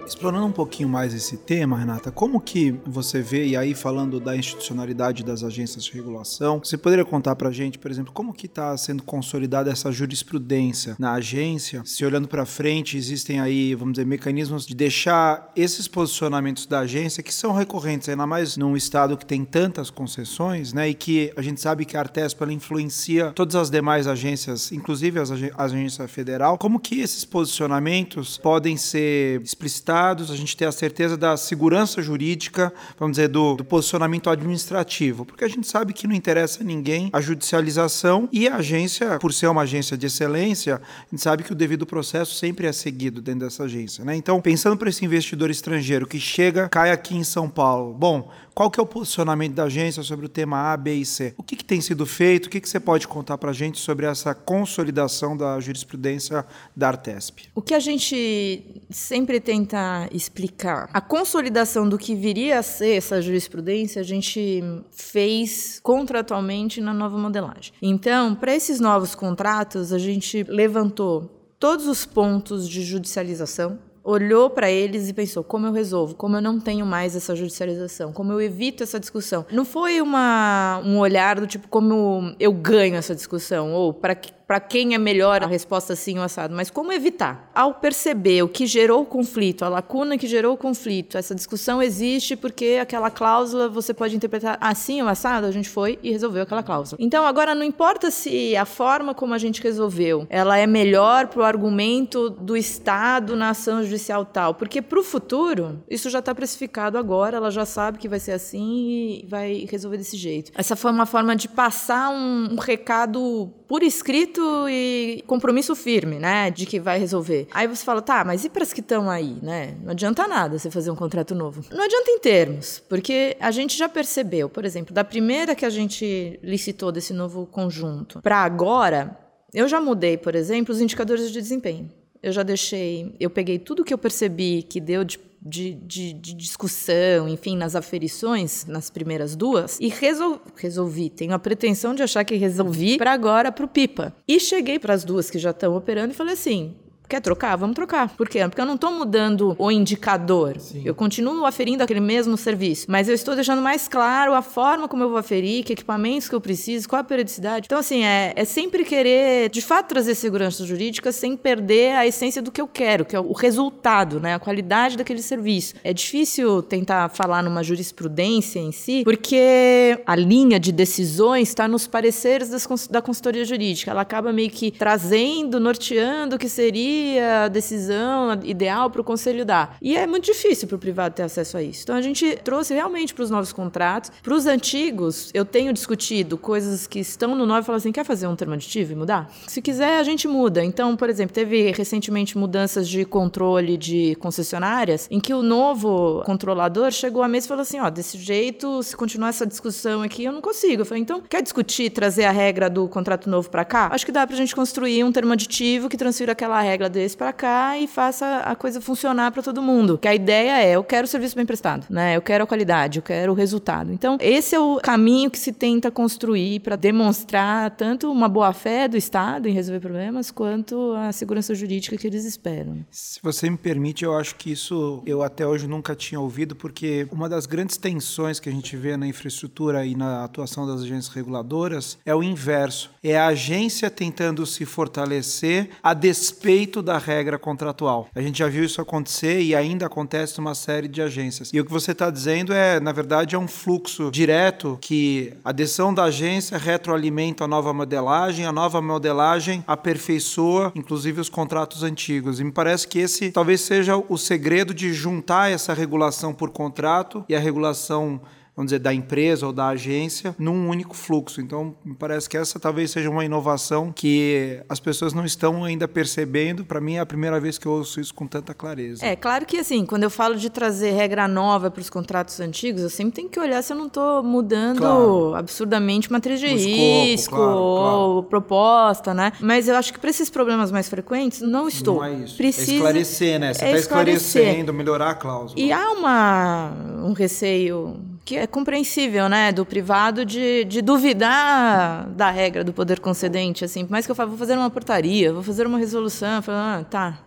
Explorando 0.07 0.47
um 0.47 0.53
pouquinho 0.53 0.89
mais 0.89 1.15
esse 1.15 1.37
tema, 1.37 1.79
Renata, 1.79 2.11
como 2.11 2.39
que 2.41 2.73
você 2.87 3.23
vê, 3.23 3.47
e 3.47 3.57
aí 3.57 3.75
falando 3.75 4.21
da 4.21 4.37
institucionalidade 4.37 5.25
das 5.25 5.43
agências 5.43 5.85
de 5.85 5.93
regulação, 5.93 6.61
você 6.63 6.77
poderia 6.77 7.05
contar 7.05 7.35
pra 7.37 7.51
gente, 7.51 7.79
por 7.79 7.91
exemplo, 7.91 8.13
como 8.13 8.33
que 8.35 8.47
está 8.47 8.77
sendo 8.77 9.03
consolidada 9.03 9.71
essa 9.71 9.91
jurisprudência 9.91 10.95
na 10.99 11.15
agência? 11.15 11.83
Se 11.87 12.05
olhando 12.05 12.29
para 12.29 12.45
frente, 12.45 12.99
existem 12.99 13.41
aí, 13.41 13.75
vamos 13.75 13.95
dizer, 13.95 14.07
mecanismos 14.07 14.67
de 14.67 14.75
deixar 14.75 15.51
esses 15.57 15.89
posicionamentos 15.89 16.67
da 16.67 16.81
agência, 16.81 17.23
que 17.23 17.33
são 17.33 17.53
recorrentes, 17.53 18.09
ainda 18.09 18.27
mais 18.27 18.57
num 18.59 18.77
estado 18.77 19.17
que 19.17 19.25
tem 19.25 19.43
tantas 19.45 19.89
concessões, 19.89 20.73
né, 20.73 20.91
e 20.91 20.95
que 20.95 21.33
a 21.35 21.41
gente 21.41 21.61
sabe 21.61 21.87
que 21.87 21.97
a 21.97 22.01
Artesp 22.01 22.43
ela 22.43 22.53
influencia 22.53 23.33
todas 23.33 23.55
as 23.55 23.71
demais 23.71 24.07
agências, 24.07 24.71
inclusive 24.71 25.19
as 25.19 25.31
ag 25.31 25.51
a 25.57 25.65
agência 25.65 26.07
federal, 26.07 26.59
como 26.59 26.79
que 26.79 27.01
esses 27.01 27.25
posicionamentos 27.25 28.39
podem 28.39 28.77
ser 28.77 29.41
explicitados 29.41 29.94
a 29.95 30.37
gente 30.37 30.57
ter 30.57 30.67
a 30.67 30.73
certeza 30.73 31.17
da 31.17 31.37
segurança 31.37 32.03
jurídica, 32.03 32.73
vamos 32.99 33.17
dizer, 33.17 33.29
do, 33.29 33.55
do 33.55 33.65
posicionamento 33.65 34.29
administrativo, 34.29 35.25
porque 35.25 35.45
a 35.45 35.49
gente 35.49 35.67
sabe 35.67 35.93
que 35.93 36.07
não 36.07 36.15
interessa 36.15 36.63
a 36.63 36.65
ninguém 36.65 37.11
a 37.13 37.21
judicialização 37.21 38.29
e 38.33 38.49
a 38.49 38.57
agência, 38.57 39.19
por 39.19 39.33
ser 39.33 39.47
uma 39.47 39.63
agência 39.63 39.97
de 39.97 40.07
excelência, 40.07 40.77
a 40.77 41.11
gente 41.11 41.23
sabe 41.23 41.43
que 41.43 41.53
o 41.53 41.55
devido 41.55 41.87
processo 41.87 42.35
sempre 42.35 42.67
é 42.67 42.73
seguido 42.73 43.21
dentro 43.21 43.41
dessa 43.41 43.65
agência. 43.65 44.05
Né? 44.05 44.17
Então, 44.17 44.41
pensando 44.41 44.77
para 44.77 44.89
esse 44.89 45.05
investidor 45.05 45.51
estrangeiro 45.51 46.07
que 46.07 46.19
chega, 46.19 46.69
cai 46.69 46.91
aqui 46.91 47.17
em 47.17 47.25
São 47.25 47.49
Paulo, 47.49 47.95
bom, 47.95 48.31
qual 48.55 48.71
que 48.71 48.79
é 48.79 48.83
o 48.83 48.87
posicionamento 48.87 49.55
da 49.55 49.65
agência 49.65 50.03
sobre 50.03 50.27
o 50.27 50.29
tema 50.29 50.73
A, 50.73 50.77
B 50.77 50.95
e 50.95 51.05
C? 51.05 51.35
O 51.37 51.43
que, 51.43 51.57
que 51.57 51.65
tem 51.65 51.81
sido 51.81 52.07
feito? 52.07 52.47
O 52.47 52.51
que, 52.51 52.61
que 52.61 52.69
você 52.69 52.79
pode 52.79 53.09
contar 53.09 53.37
para 53.37 53.51
a 53.51 53.53
gente 53.53 53.81
sobre 53.81 54.07
essa 54.07 54.35
consolidação 54.35 55.37
da 55.37 55.59
jurisprudência 55.59 56.47
da 56.77 56.89
Artesp? 56.89 57.49
O 57.55 57.61
que 57.61 57.75
a 57.75 57.81
gente 57.81 58.83
sempre 58.91 59.41
tenta 59.41 60.09
explicar, 60.13 60.89
a 60.93 61.01
consolidação 61.01 61.89
do 61.89 61.99
que 61.99 62.15
viria 62.15 62.61
a 62.61 62.63
ser 62.63 62.97
essa 62.97 63.21
jurisprudência, 63.21 64.01
a 64.01 64.05
gente 64.05 64.63
fez 64.93 65.81
contratualmente 65.83 66.81
na 66.81 66.95
nova 66.95 67.19
modelagem. 67.19 67.73
Então, 67.83 68.35
para 68.35 68.55
esses 68.55 68.79
novos 68.79 69.15
contratos, 69.15 69.93
a 69.93 69.99
gente 69.99 70.45
levantou 70.45 71.55
todos 71.59 71.87
os 71.87 72.07
pontos 72.07 72.69
de 72.69 72.83
judicialização 72.83 73.79
olhou 74.05 74.51
para 74.51 74.71
eles 74.71 75.09
e 75.09 75.13
pensou: 75.15 75.43
como 75.43 75.67
eu 75.67 75.73
resolvo? 75.73 76.15
Como 76.15 76.37
eu 76.37 76.43
não 76.43 76.61
tenho 76.61 76.85
mais 76.85 77.17
essa 77.17 77.35
judicialização? 77.35 78.13
Como 78.13 78.31
eu 78.33 78.41
evito 78.41 78.83
essa 78.83 79.01
discussão? 79.01 79.47
Não 79.51 79.65
foi 79.65 80.01
uma, 80.01 80.81
um 80.85 80.99
olhar 80.99 81.41
do 81.41 81.47
tipo 81.47 81.67
como 81.69 82.35
eu 82.39 82.53
ganho 82.53 82.97
essa 82.97 83.15
discussão 83.15 83.73
ou 83.73 83.93
para 83.95 84.15
que 84.15 84.31
para 84.47 84.61
quem 84.61 84.95
é 84.95 84.99
melhor 84.99 85.43
a 85.43 85.47
resposta 85.47 85.97
sim 85.97 86.19
ou 86.19 86.25
assado, 86.25 86.55
mas 86.55 86.71
como 86.71 86.93
evitar? 86.93 87.51
Ao 87.55 87.75
perceber 87.75 88.43
o 88.43 88.49
que 88.49 88.67
gerou 88.67 89.03
o 89.03 89.07
conflito, 89.07 89.65
a 89.65 89.69
lacuna 89.69 90.19
que 90.19 90.27
gerou 90.27 90.55
o 90.55 90.57
conflito, 90.57 91.17
essa 91.17 91.35
discussão 91.35 91.83
existe 91.83 92.37
porque 92.37 92.79
aquela 92.81 93.11
cláusula 93.11 93.69
você 93.69 93.95
pode 93.95 94.15
interpretar 94.15 94.59
assim 94.61 95.01
ou 95.01 95.09
assado, 95.09 95.47
a 95.47 95.51
gente 95.51 95.69
foi 95.69 95.99
e 96.03 96.11
resolveu 96.11 96.43
aquela 96.43 96.63
cláusula. 96.63 96.99
Então 97.01 97.25
agora 97.25 97.55
não 97.55 97.65
importa 97.65 98.11
se 98.11 98.57
a 98.57 98.65
forma 98.65 99.15
como 99.15 99.35
a 99.35 99.39
gente 99.39 99.63
resolveu, 99.63 100.27
ela 100.29 100.59
é 100.59 100.67
melhor 100.67 101.29
para 101.29 101.41
o 101.41 101.45
argumento 101.45 102.29
do 102.29 102.57
Estado 102.57 103.37
na 103.37 103.51
ação 103.51 103.83
judicial 103.83 104.25
tal, 104.25 104.55
porque 104.55 104.83
para 104.83 105.01
o 105.01 105.03
futuro 105.03 105.83
isso 105.89 106.11
já 106.11 106.19
está 106.19 106.35
precificado 106.35 106.99
agora, 106.99 107.37
ela 107.37 107.51
já 107.51 107.65
sabe 107.65 107.99
que 107.99 108.09
vai 108.09 108.21
ser 108.21 108.33
assim 108.33 109.23
e 109.23 109.27
vai 109.27 109.67
resolver 109.71 109.97
desse 109.97 110.17
jeito. 110.17 110.53
Essa 110.55 110.77
foi 110.77 110.91
uma 110.91 111.07
forma 111.07 111.35
de 111.35 111.49
passar 111.49 112.11
um, 112.11 112.53
um 112.53 112.59
recado 112.59 113.51
por 113.67 113.83
escrito 113.83 114.34
e 114.69 115.23
compromisso 115.27 115.75
firme, 115.75 116.19
né, 116.19 116.51
de 116.51 116.67
que 116.67 116.81
vai 116.81 116.99
resolver. 116.99 117.47
Aí 117.53 117.67
você 117.67 117.85
fala, 117.85 118.03
tá, 118.03 118.25
mas 118.25 118.45
e 118.45 118.49
para 118.49 118.63
as 118.63 118.73
que 118.73 118.81
estão 118.81 119.11
aí, 119.11 119.37
né? 119.43 119.77
Não 119.83 119.93
adianta 119.93 120.27
nada 120.27 120.59
você 120.59 120.71
fazer 120.71 120.91
um 120.91 120.97
contrato 120.97 121.35
novo. 121.35 121.65
Não 121.71 121.85
adianta 121.85 122.11
em 122.11 122.19
termos, 122.19 122.83
porque 122.89 123.37
a 123.41 123.51
gente 123.51 123.77
já 123.77 123.89
percebeu, 123.89 124.49
por 124.49 124.65
exemplo, 124.65 124.95
da 124.95 125.05
primeira 125.05 125.55
que 125.55 125.65
a 125.65 125.71
gente 125.71 126.39
licitou 126.43 126.91
desse 126.91 127.13
novo 127.13 127.47
conjunto 127.47 128.21
para 128.21 128.39
agora, 128.39 129.19
eu 129.53 129.69
já 129.69 129.81
mudei, 129.81 130.17
por 130.17 130.35
exemplo, 130.35 130.75
os 130.75 130.81
indicadores 130.81 131.31
de 131.31 131.41
desempenho. 131.41 131.91
Eu 132.25 132.33
já 132.33 132.43
deixei, 132.43 133.15
eu 133.21 133.29
peguei 133.29 133.59
tudo 133.59 133.85
que 133.85 133.93
eu 133.93 133.99
percebi 133.99 134.63
que 134.63 134.81
deu 134.81 135.05
de 135.05 135.21
de, 135.47 135.75
de, 135.75 136.15
de, 136.15 136.33
discussão, 136.33 137.29
enfim, 137.29 137.55
nas 137.55 137.77
aferições, 137.77 138.65
nas 138.65 138.89
primeiras 138.89 139.37
duas, 139.37 139.79
e 139.79 139.89
resol, 139.89 140.41
resolvi. 140.57 141.11
Tenho 141.11 141.35
a 141.35 141.39
pretensão 141.39 141.95
de 141.95 142.03
achar 142.03 142.25
que 142.25 142.35
resolvi 142.37 142.97
para 142.97 143.13
agora 143.13 143.53
para 143.53 143.67
o 143.67 143.69
Pipa. 143.69 144.17
E 144.27 144.41
cheguei 144.41 144.79
para 144.79 144.95
as 144.95 145.05
duas 145.05 145.29
que 145.29 145.39
já 145.39 145.51
estão 145.51 145.77
operando 145.77 146.15
e 146.15 146.17
falei 146.17 146.33
assim: 146.33 146.75
Quer 147.09 147.21
trocar? 147.21 147.55
Vamos 147.57 147.75
trocar. 147.75 148.09
Por 148.09 148.29
quê? 148.29 148.41
Porque 148.49 148.61
eu 148.61 148.65
não 148.67 148.77
estou 148.77 148.91
mudando 148.91 149.55
o 149.59 149.71
indicador. 149.71 150.59
Sim. 150.59 150.83
Eu 150.85 150.95
continuo 150.95 151.45
aferindo 151.45 151.83
aquele 151.83 152.01
mesmo 152.01 152.37
serviço, 152.37 152.87
mas 152.89 153.09
eu 153.09 153.15
estou 153.15 153.35
deixando 153.35 153.61
mais 153.61 153.87
claro 153.87 154.33
a 154.33 154.41
forma 154.41 154.89
como 154.89 155.03
eu 155.03 155.11
vou 155.11 155.19
aferir, 155.19 155.65
que 155.65 155.75
equipamentos 155.75 156.29
que 156.29 156.35
eu 156.35 156.41
preciso, 156.41 156.89
qual 156.89 157.01
a 157.01 157.05
periodicidade. 157.05 157.67
Então, 157.67 157.79
assim, 157.79 158.05
é, 158.05 158.33
é 158.35 158.45
sempre 158.45 158.85
querer, 158.85 159.51
de 159.51 159.61
fato, 159.61 159.89
trazer 159.89 160.15
segurança 160.15 160.65
jurídica 160.65 161.13
sem 161.13 161.37
perder 161.37 161.95
a 161.95 162.07
essência 162.07 162.41
do 162.41 162.51
que 162.51 162.61
eu 162.61 162.67
quero, 162.67 163.05
que 163.05 163.15
é 163.15 163.21
o 163.21 163.33
resultado, 163.33 164.19
né? 164.19 164.35
a 164.35 164.39
qualidade 164.39 164.97
daquele 164.97 165.21
serviço. 165.23 165.75
É 165.85 165.93
difícil 165.93 166.63
tentar 166.63 167.11
falar 167.11 167.43
numa 167.43 167.63
jurisprudência 167.63 168.59
em 168.59 168.73
si, 168.73 169.03
porque 169.05 170.01
a 170.07 170.17
linha 170.17 170.59
de 170.59 170.73
decisões 170.73 171.49
está 171.49 171.69
nos 171.69 171.87
pareceres 171.87 172.49
das, 172.49 172.67
da 172.89 173.03
consultoria 173.03 173.45
jurídica. 173.45 173.91
Ela 173.91 174.01
acaba 174.01 174.33
meio 174.33 174.51
que 174.51 174.71
trazendo, 174.71 175.61
norteando 175.61 176.37
o 176.37 176.39
que 176.39 176.49
seria 176.49 176.94
a 177.19 177.49
decisão 177.49 178.39
ideal 178.43 178.91
para 178.91 179.01
o 179.01 179.05
conselho 179.05 179.45
dar. 179.45 179.77
E 179.81 179.97
é 179.97 180.07
muito 180.07 180.25
difícil 180.25 180.69
para 180.69 180.77
o 180.77 180.79
privado 180.79 181.15
ter 181.15 181.23
acesso 181.23 181.57
a 181.57 181.63
isso. 181.63 181.83
Então 181.83 181.97
a 181.97 182.03
gente 182.03 182.37
trouxe 182.45 182.75
realmente 182.75 183.15
para 183.15 183.25
os 183.25 183.31
novos 183.31 183.53
contratos. 183.53 184.11
Para 184.23 184.35
os 184.35 184.47
antigos, 184.47 185.31
eu 185.35 185.45
tenho 185.45 185.73
discutido 185.73 186.37
coisas 186.37 186.87
que 186.87 186.99
estão 186.99 187.35
no 187.35 187.47
novo 187.47 187.61
e 187.61 187.65
falo 187.65 187.77
assim: 187.77 187.93
quer 187.93 188.05
fazer 188.05 188.27
um 188.27 188.37
termo 188.37 188.55
aditivo 188.55 188.93
e 188.93 188.97
mudar? 188.97 189.31
Se 189.47 189.61
quiser, 189.61 189.99
a 189.99 190.03
gente 190.03 190.27
muda. 190.27 190.65
Então, 190.65 190.97
por 190.97 191.09
exemplo, 191.09 191.35
teve 191.35 191.73
recentemente 191.73 192.37
mudanças 192.37 192.89
de 192.89 193.05
controle 193.05 193.77
de 193.77 194.15
concessionárias 194.17 195.09
em 195.11 195.21
que 195.21 195.33
o 195.35 195.43
novo 195.43 196.23
controlador 196.25 196.91
chegou 196.91 197.23
à 197.23 197.29
mesa 197.29 197.47
e 197.47 197.49
falou 197.49 197.63
assim: 197.63 197.81
ó, 197.81 197.91
desse 197.91 198.19
jeito, 198.19 198.83
se 198.83 198.97
continuar 198.97 199.29
essa 199.29 199.47
discussão 199.47 200.03
aqui, 200.03 200.25
eu 200.25 200.33
não 200.33 200.41
consigo. 200.41 200.83
Eu 200.83 200.87
falei, 200.87 201.03
então, 201.03 201.21
quer 201.21 201.43
discutir, 201.43 201.91
trazer 201.91 202.25
a 202.25 202.31
regra 202.31 202.69
do 202.69 202.89
contrato 202.89 203.29
novo 203.29 203.51
para 203.51 203.65
cá? 203.65 203.89
Acho 203.93 204.07
que 204.07 204.13
dá 204.13 204.27
para 204.27 204.35
a 204.35 204.39
gente 204.39 204.55
construir 204.55 205.05
um 205.05 205.13
termo 205.13 205.33
aditivo 205.33 205.89
que 205.89 205.97
transfira 205.97 206.33
aquela 206.33 206.61
regra 206.61 206.84
desse 206.89 207.17
para 207.17 207.33
cá 207.33 207.79
e 207.79 207.87
faça 207.87 208.39
a 208.39 208.55
coisa 208.55 208.81
funcionar 208.81 209.31
para 209.33 209.43
todo 209.43 209.63
mundo. 209.63 209.99
Que 209.99 210.09
a 210.09 210.15
ideia 210.15 210.63
é, 210.63 210.73
eu 210.73 210.85
quero 210.85 211.05
o 211.05 211.09
serviço 211.09 211.37
bem 211.37 211.47
prestado, 211.47 211.87
né? 211.91 212.17
Eu 212.17 212.23
quero 212.23 212.45
a 212.45 212.47
qualidade, 212.47 212.99
eu 212.99 213.03
quero 213.03 213.33
o 213.33 213.35
resultado. 213.35 213.93
Então, 213.93 214.17
esse 214.21 214.55
é 214.55 214.61
o 214.61 214.77
caminho 214.77 215.31
que 215.31 215.39
se 215.39 215.53
tenta 215.53 215.91
construir 215.91 216.61
para 216.61 216.77
demonstrar 216.77 217.71
tanto 217.73 218.11
uma 218.11 218.29
boa 218.29 218.53
fé 218.53 218.89
do 218.89 218.97
Estado 218.97 219.49
em 219.49 219.53
resolver 219.53 219.81
problemas, 219.81 220.31
quanto 220.31 220.93
a 220.97 221.13
segurança 221.13 221.55
jurídica 221.55 221.97
que 221.97 222.07
eles 222.07 222.25
esperam. 222.25 222.85
Se 222.91 223.21
você 223.23 223.49
me 223.49 223.57
permite, 223.57 224.05
eu 224.05 224.17
acho 224.17 224.35
que 224.37 224.53
isso 224.53 225.03
eu 225.07 225.23
até 225.23 225.47
hoje 225.47 225.67
nunca 225.67 225.95
tinha 225.95 226.21
ouvido, 226.21 226.55
porque 226.57 227.07
uma 227.11 227.29
das 227.29 227.47
grandes 227.47 227.77
tensões 227.77 228.41
que 228.41 228.49
a 228.49 228.53
gente 228.53 228.77
vê 228.77 228.97
na 228.97 229.07
infraestrutura 229.07 229.85
e 229.87 229.95
na 229.95 230.25
atuação 230.25 230.67
das 230.67 230.83
agências 230.83 231.15
reguladoras 231.15 231.99
é 232.05 232.15
o 232.15 232.23
inverso. 232.23 232.91
É 233.03 233.19
a 233.19 233.27
agência 233.27 233.91
tentando 233.91 234.45
se 234.47 234.65
fortalecer 234.65 235.71
a 235.83 235.95
despeito 235.95 236.74
da 236.83 236.99
regra 236.99 237.39
contratual. 237.39 238.09
A 238.15 238.21
gente 238.21 238.39
já 238.39 238.49
viu 238.49 238.65
isso 238.65 238.81
acontecer 238.81 239.41
e 239.41 239.55
ainda 239.55 239.87
acontece 239.87 240.39
numa 240.39 240.55
série 240.55 240.89
de 240.89 241.03
agências. 241.03 241.51
E 241.53 241.61
o 241.61 241.65
que 241.65 241.71
você 241.71 241.93
está 241.93 242.11
dizendo 242.11 242.53
é, 242.53 242.81
na 242.81 242.93
verdade, 242.93 243.35
é 243.35 243.39
um 243.39 243.49
fluxo 243.49 244.11
direto 244.11 244.79
que 244.81 245.33
a 245.45 245.53
decisão 245.53 245.93
da 245.93 246.05
agência 246.05 246.59
retroalimenta 246.59 247.45
a 247.45 247.49
nova 247.49 247.73
modelagem, 247.73 248.47
a 248.47 248.53
nova 248.53 248.81
modelagem 248.81 249.65
aperfeiçoa, 249.67 250.73
inclusive, 250.75 251.21
os 251.21 251.29
contratos 251.29 251.83
antigos. 251.83 252.41
E 252.41 252.45
me 252.45 252.53
parece 252.53 252.87
que 252.87 252.99
esse 252.99 253.31
talvez 253.31 253.61
seja 253.61 253.97
o 253.97 254.17
segredo 254.17 254.73
de 254.75 254.93
juntar 254.93 255.51
essa 255.51 255.75
regulação 255.75 256.33
por 256.33 256.51
contrato 256.51 257.25
e 257.29 257.35
a 257.35 257.41
regulação 257.41 258.21
vamos 258.57 258.71
dizer, 258.71 258.79
da 258.79 258.95
empresa 258.95 259.47
ou 259.47 259.53
da 259.53 259.69
agência 259.69 260.35
num 260.39 260.69
único 260.69 260.95
fluxo. 260.95 261.41
Então, 261.41 261.75
me 261.85 261.95
parece 261.95 262.29
que 262.29 262.37
essa 262.37 262.61
talvez 262.61 262.91
seja 262.91 263.11
uma 263.11 263.25
inovação 263.25 263.93
que 263.93 264.61
as 264.69 264.79
pessoas 264.79 265.13
não 265.13 265.25
estão 265.25 265.65
ainda 265.65 265.89
percebendo. 265.89 266.65
Para 266.65 266.81
mim, 266.81 266.95
é 266.95 267.01
a 267.01 267.07
primeira 267.07 267.41
vez 267.41 267.59
que 267.59 267.67
eu 267.67 267.73
ouço 267.73 268.01
isso 268.01 268.15
com 268.15 268.27
tanta 268.27 268.55
clareza. 268.55 269.05
É, 269.05 269.17
claro 269.17 269.45
que 269.45 269.57
assim, 269.57 269.85
quando 269.85 270.05
eu 270.05 270.11
falo 270.11 270.37
de 270.37 270.49
trazer 270.49 270.93
regra 270.93 271.27
nova 271.27 271.71
para 271.71 271.81
os 271.81 271.91
contratos 271.91 272.39
antigos, 272.39 272.83
eu 272.83 272.91
sempre 272.91 273.15
tenho 273.15 273.29
que 273.29 273.41
olhar 273.41 273.61
se 273.63 273.73
eu 273.73 273.77
não 273.77 273.87
estou 273.87 274.23
mudando 274.23 274.79
claro. 274.79 275.35
absurdamente 275.35 276.11
matriz 276.13 276.39
de 276.39 276.47
risco 276.47 277.35
claro, 277.35 277.59
ou 277.59 277.79
claro. 277.79 278.23
proposta, 278.25 279.13
né? 279.13 279.33
Mas 279.41 279.67
eu 279.67 279.75
acho 279.77 279.93
que 279.93 279.99
para 279.99 280.11
esses 280.11 280.31
problemas 280.31 280.71
mais 280.71 280.89
frequentes, 280.89 281.41
não 281.41 281.67
estou. 281.67 281.97
Não 281.97 282.05
é 282.05 282.13
isso. 282.15 282.37
Precisa... 282.37 282.71
É 282.71 282.75
esclarecer, 282.77 283.41
né? 283.41 283.53
Você 283.53 283.65
está 283.65 283.77
é 283.77 283.81
esclarecendo, 283.81 284.73
melhorar 284.73 285.11
a 285.11 285.15
cláusula. 285.15 285.61
E 285.61 285.73
há 285.73 285.91
uma, 285.91 286.73
um 287.03 287.13
receio 287.13 288.14
que 288.25 288.37
é 288.37 288.47
compreensível, 288.47 289.29
né, 289.29 289.53
do 289.53 289.67
privado 289.67 290.25
de, 290.25 290.65
de 290.65 290.81
duvidar 290.81 292.09
da 292.11 292.31
regra 292.31 292.65
do 292.65 292.73
poder 292.73 292.99
concedente, 292.99 293.65
assim, 293.65 293.85
por 293.85 293.93
mais 293.93 294.07
que 294.07 294.13
eu 294.13 294.17
fale, 294.17 294.31
vou 294.31 294.39
fazer 294.39 294.57
uma 294.57 294.71
portaria, 294.71 295.33
vou 295.33 295.43
fazer 295.43 295.67
uma 295.67 295.79
resolução, 295.79 296.37
eu 296.37 296.43
falo, 296.43 296.59
ah, 296.59 296.85
tá, 296.89 297.19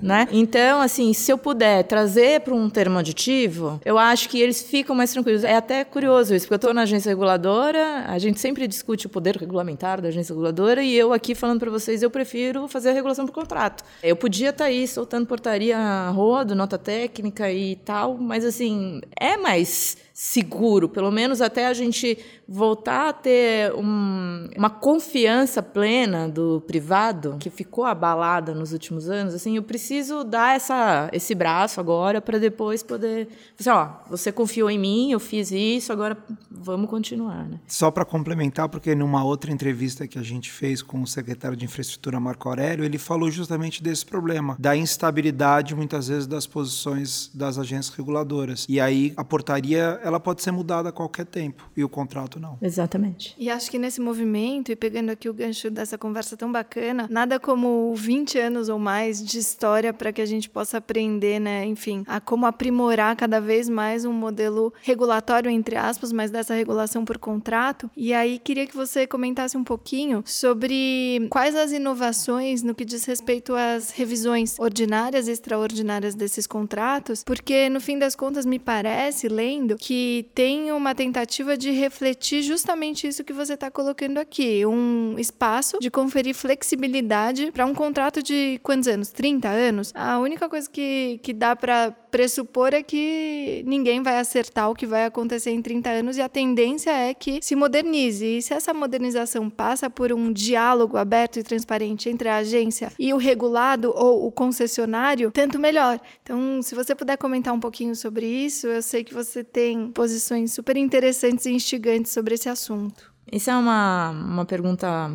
né? 0.00 0.28
Então, 0.30 0.80
assim, 0.80 1.12
se 1.12 1.32
eu 1.32 1.38
puder 1.38 1.82
trazer 1.84 2.40
para 2.40 2.54
um 2.54 2.70
termo 2.70 2.98
aditivo, 2.98 3.80
eu 3.84 3.98
acho 3.98 4.28
que 4.28 4.40
eles 4.40 4.62
ficam 4.62 4.94
mais 4.94 5.12
tranquilos. 5.12 5.42
É 5.42 5.56
até 5.56 5.84
curioso 5.84 6.34
isso, 6.34 6.46
porque 6.46 6.54
eu 6.54 6.56
estou 6.56 6.74
na 6.74 6.82
agência 6.82 7.08
reguladora, 7.08 8.04
a 8.06 8.18
gente 8.18 8.38
sempre 8.38 8.68
discute 8.68 9.06
o 9.06 9.08
poder 9.08 9.36
regulamentar 9.36 10.00
da 10.00 10.08
agência 10.08 10.32
reguladora 10.32 10.82
e 10.82 10.94
eu 10.94 11.12
aqui 11.12 11.34
falando 11.34 11.58
para 11.58 11.70
vocês, 11.70 12.02
eu 12.02 12.10
prefiro 12.10 12.68
fazer 12.68 12.90
a 12.90 12.92
regulação 12.92 13.26
por 13.26 13.32
contrato. 13.32 13.82
Eu 14.02 14.14
podia 14.14 14.50
estar 14.50 14.64
tá 14.64 14.70
aí 14.70 14.86
soltando 14.86 15.26
portaria 15.26 15.76
rodo, 16.10 16.54
nota 16.54 16.78
técnica 16.78 17.50
e 17.50 17.74
tal, 17.76 18.16
mas 18.16 18.44
assim, 18.44 19.00
é 19.18 19.36
mais 19.36 19.96
seguro, 20.22 20.86
pelo 20.86 21.10
menos 21.10 21.40
até 21.40 21.66
a 21.66 21.72
gente 21.72 22.18
voltar 22.46 23.08
a 23.08 23.12
ter 23.12 23.72
um, 23.74 24.50
uma 24.54 24.68
confiança 24.68 25.62
plena 25.62 26.28
do 26.28 26.60
privado 26.66 27.36
que 27.40 27.48
ficou 27.48 27.86
abalada 27.86 28.54
nos 28.54 28.74
últimos 28.74 29.08
anos. 29.08 29.32
Assim, 29.32 29.56
eu 29.56 29.62
preciso 29.62 30.22
dar 30.22 30.54
essa, 30.54 31.08
esse 31.10 31.34
braço 31.34 31.80
agora 31.80 32.20
para 32.20 32.36
depois 32.36 32.82
poder, 32.82 33.28
assim, 33.58 33.70
ó, 33.70 33.92
você 34.10 34.30
confiou 34.30 34.68
em 34.68 34.78
mim, 34.78 35.10
eu 35.10 35.18
fiz 35.18 35.50
isso, 35.52 35.90
agora 35.90 36.18
vamos 36.50 36.90
continuar, 36.90 37.48
né? 37.48 37.58
Só 37.66 37.90
para 37.90 38.04
complementar, 38.04 38.68
porque 38.68 38.94
numa 38.94 39.24
outra 39.24 39.50
entrevista 39.50 40.06
que 40.06 40.18
a 40.18 40.22
gente 40.22 40.50
fez 40.50 40.82
com 40.82 41.00
o 41.00 41.06
secretário 41.06 41.56
de 41.56 41.64
infraestrutura 41.64 42.20
Marco 42.20 42.46
Aurélio, 42.46 42.84
ele 42.84 42.98
falou 42.98 43.30
justamente 43.30 43.82
desse 43.82 44.04
problema, 44.04 44.54
da 44.58 44.76
instabilidade 44.76 45.74
muitas 45.74 46.08
vezes 46.08 46.26
das 46.26 46.46
posições 46.46 47.30
das 47.32 47.56
agências 47.56 47.96
reguladoras. 47.96 48.66
E 48.68 48.78
aí 48.78 49.14
a 49.16 49.24
portaria 49.24 49.98
ela 50.10 50.20
pode 50.20 50.42
ser 50.42 50.50
mudada 50.50 50.90
a 50.90 50.92
qualquer 50.92 51.24
tempo 51.24 51.70
e 51.76 51.82
o 51.82 51.88
contrato 51.88 52.38
não. 52.38 52.58
Exatamente. 52.60 53.34
E 53.38 53.48
acho 53.48 53.70
que 53.70 53.78
nesse 53.78 54.00
movimento, 54.00 54.70
e 54.70 54.76
pegando 54.76 55.10
aqui 55.10 55.28
o 55.28 55.34
gancho 55.34 55.70
dessa 55.70 55.96
conversa 55.96 56.36
tão 56.36 56.50
bacana, 56.50 57.06
nada 57.08 57.38
como 57.38 57.94
20 57.94 58.38
anos 58.38 58.68
ou 58.68 58.78
mais 58.78 59.24
de 59.24 59.38
história 59.38 59.92
para 59.92 60.12
que 60.12 60.20
a 60.20 60.26
gente 60.26 60.50
possa 60.50 60.78
aprender, 60.78 61.40
né, 61.40 61.64
enfim, 61.64 62.04
a 62.06 62.20
como 62.20 62.46
aprimorar 62.46 63.14
cada 63.16 63.40
vez 63.40 63.68
mais 63.68 64.04
um 64.04 64.12
modelo 64.12 64.72
regulatório, 64.82 65.50
entre 65.50 65.76
aspas, 65.76 66.12
mas 66.12 66.30
dessa 66.30 66.54
regulação 66.54 67.04
por 67.04 67.18
contrato. 67.18 67.90
E 67.96 68.12
aí 68.12 68.38
queria 68.38 68.66
que 68.66 68.76
você 68.76 69.06
comentasse 69.06 69.56
um 69.56 69.64
pouquinho 69.64 70.22
sobre 70.26 71.26
quais 71.30 71.54
as 71.54 71.72
inovações 71.72 72.62
no 72.62 72.74
que 72.74 72.84
diz 72.84 73.04
respeito 73.04 73.54
às 73.54 73.90
revisões 73.90 74.58
ordinárias 74.58 75.28
e 75.28 75.30
extraordinárias 75.30 76.14
desses 76.14 76.46
contratos, 76.46 77.22
porque 77.22 77.68
no 77.68 77.80
fim 77.80 77.98
das 77.98 78.16
contas 78.16 78.44
me 78.44 78.58
parece, 78.58 79.28
lendo, 79.28 79.76
que 79.76 79.99
tem 80.34 80.72
uma 80.72 80.94
tentativa 80.94 81.56
de 81.56 81.70
refletir 81.70 82.42
justamente 82.42 83.06
isso 83.06 83.24
que 83.24 83.32
você 83.32 83.54
está 83.54 83.70
colocando 83.70 84.18
aqui, 84.18 84.64
um 84.66 85.16
espaço 85.18 85.78
de 85.80 85.90
conferir 85.90 86.34
flexibilidade 86.34 87.50
para 87.52 87.66
um 87.66 87.74
contrato 87.74 88.22
de 88.22 88.60
quantos 88.62 88.88
anos? 88.88 89.10
30 89.10 89.48
anos? 89.48 89.92
A 89.94 90.18
única 90.18 90.48
coisa 90.48 90.68
que, 90.68 91.20
que 91.22 91.32
dá 91.32 91.54
para 91.54 91.94
pressupor 92.10 92.74
é 92.74 92.82
que 92.82 93.62
ninguém 93.66 94.02
vai 94.02 94.18
acertar 94.18 94.70
o 94.70 94.74
que 94.74 94.86
vai 94.86 95.06
acontecer 95.06 95.50
em 95.50 95.62
30 95.62 95.90
anos 95.90 96.16
e 96.16 96.20
a 96.20 96.28
tendência 96.28 96.90
é 96.90 97.14
que 97.14 97.40
se 97.42 97.54
modernize. 97.54 98.24
E 98.24 98.42
se 98.42 98.52
essa 98.52 98.74
modernização 98.74 99.48
passa 99.48 99.88
por 99.88 100.12
um 100.12 100.32
diálogo 100.32 100.96
aberto 100.96 101.38
e 101.38 101.42
transparente 101.42 102.08
entre 102.08 102.28
a 102.28 102.36
agência 102.36 102.92
e 102.98 103.12
o 103.12 103.16
regulado 103.16 103.92
ou 103.94 104.26
o 104.26 104.32
concessionário, 104.32 105.30
tanto 105.30 105.58
melhor. 105.58 106.00
Então, 106.22 106.60
se 106.62 106.74
você 106.74 106.94
puder 106.94 107.16
comentar 107.16 107.54
um 107.54 107.60
pouquinho 107.60 107.94
sobre 107.94 108.26
isso, 108.26 108.66
eu 108.66 108.82
sei 108.82 109.04
que 109.04 109.14
você 109.14 109.44
tem 109.44 109.90
posições 109.90 110.52
super 110.52 110.76
interessantes 110.76 111.46
e 111.46 111.50
instigantes 111.50 112.12
sobre 112.12 112.34
esse 112.34 112.48
assunto. 112.48 113.12
Isso 113.30 113.50
é 113.50 113.56
uma, 113.56 114.10
uma 114.10 114.44
pergunta 114.44 115.10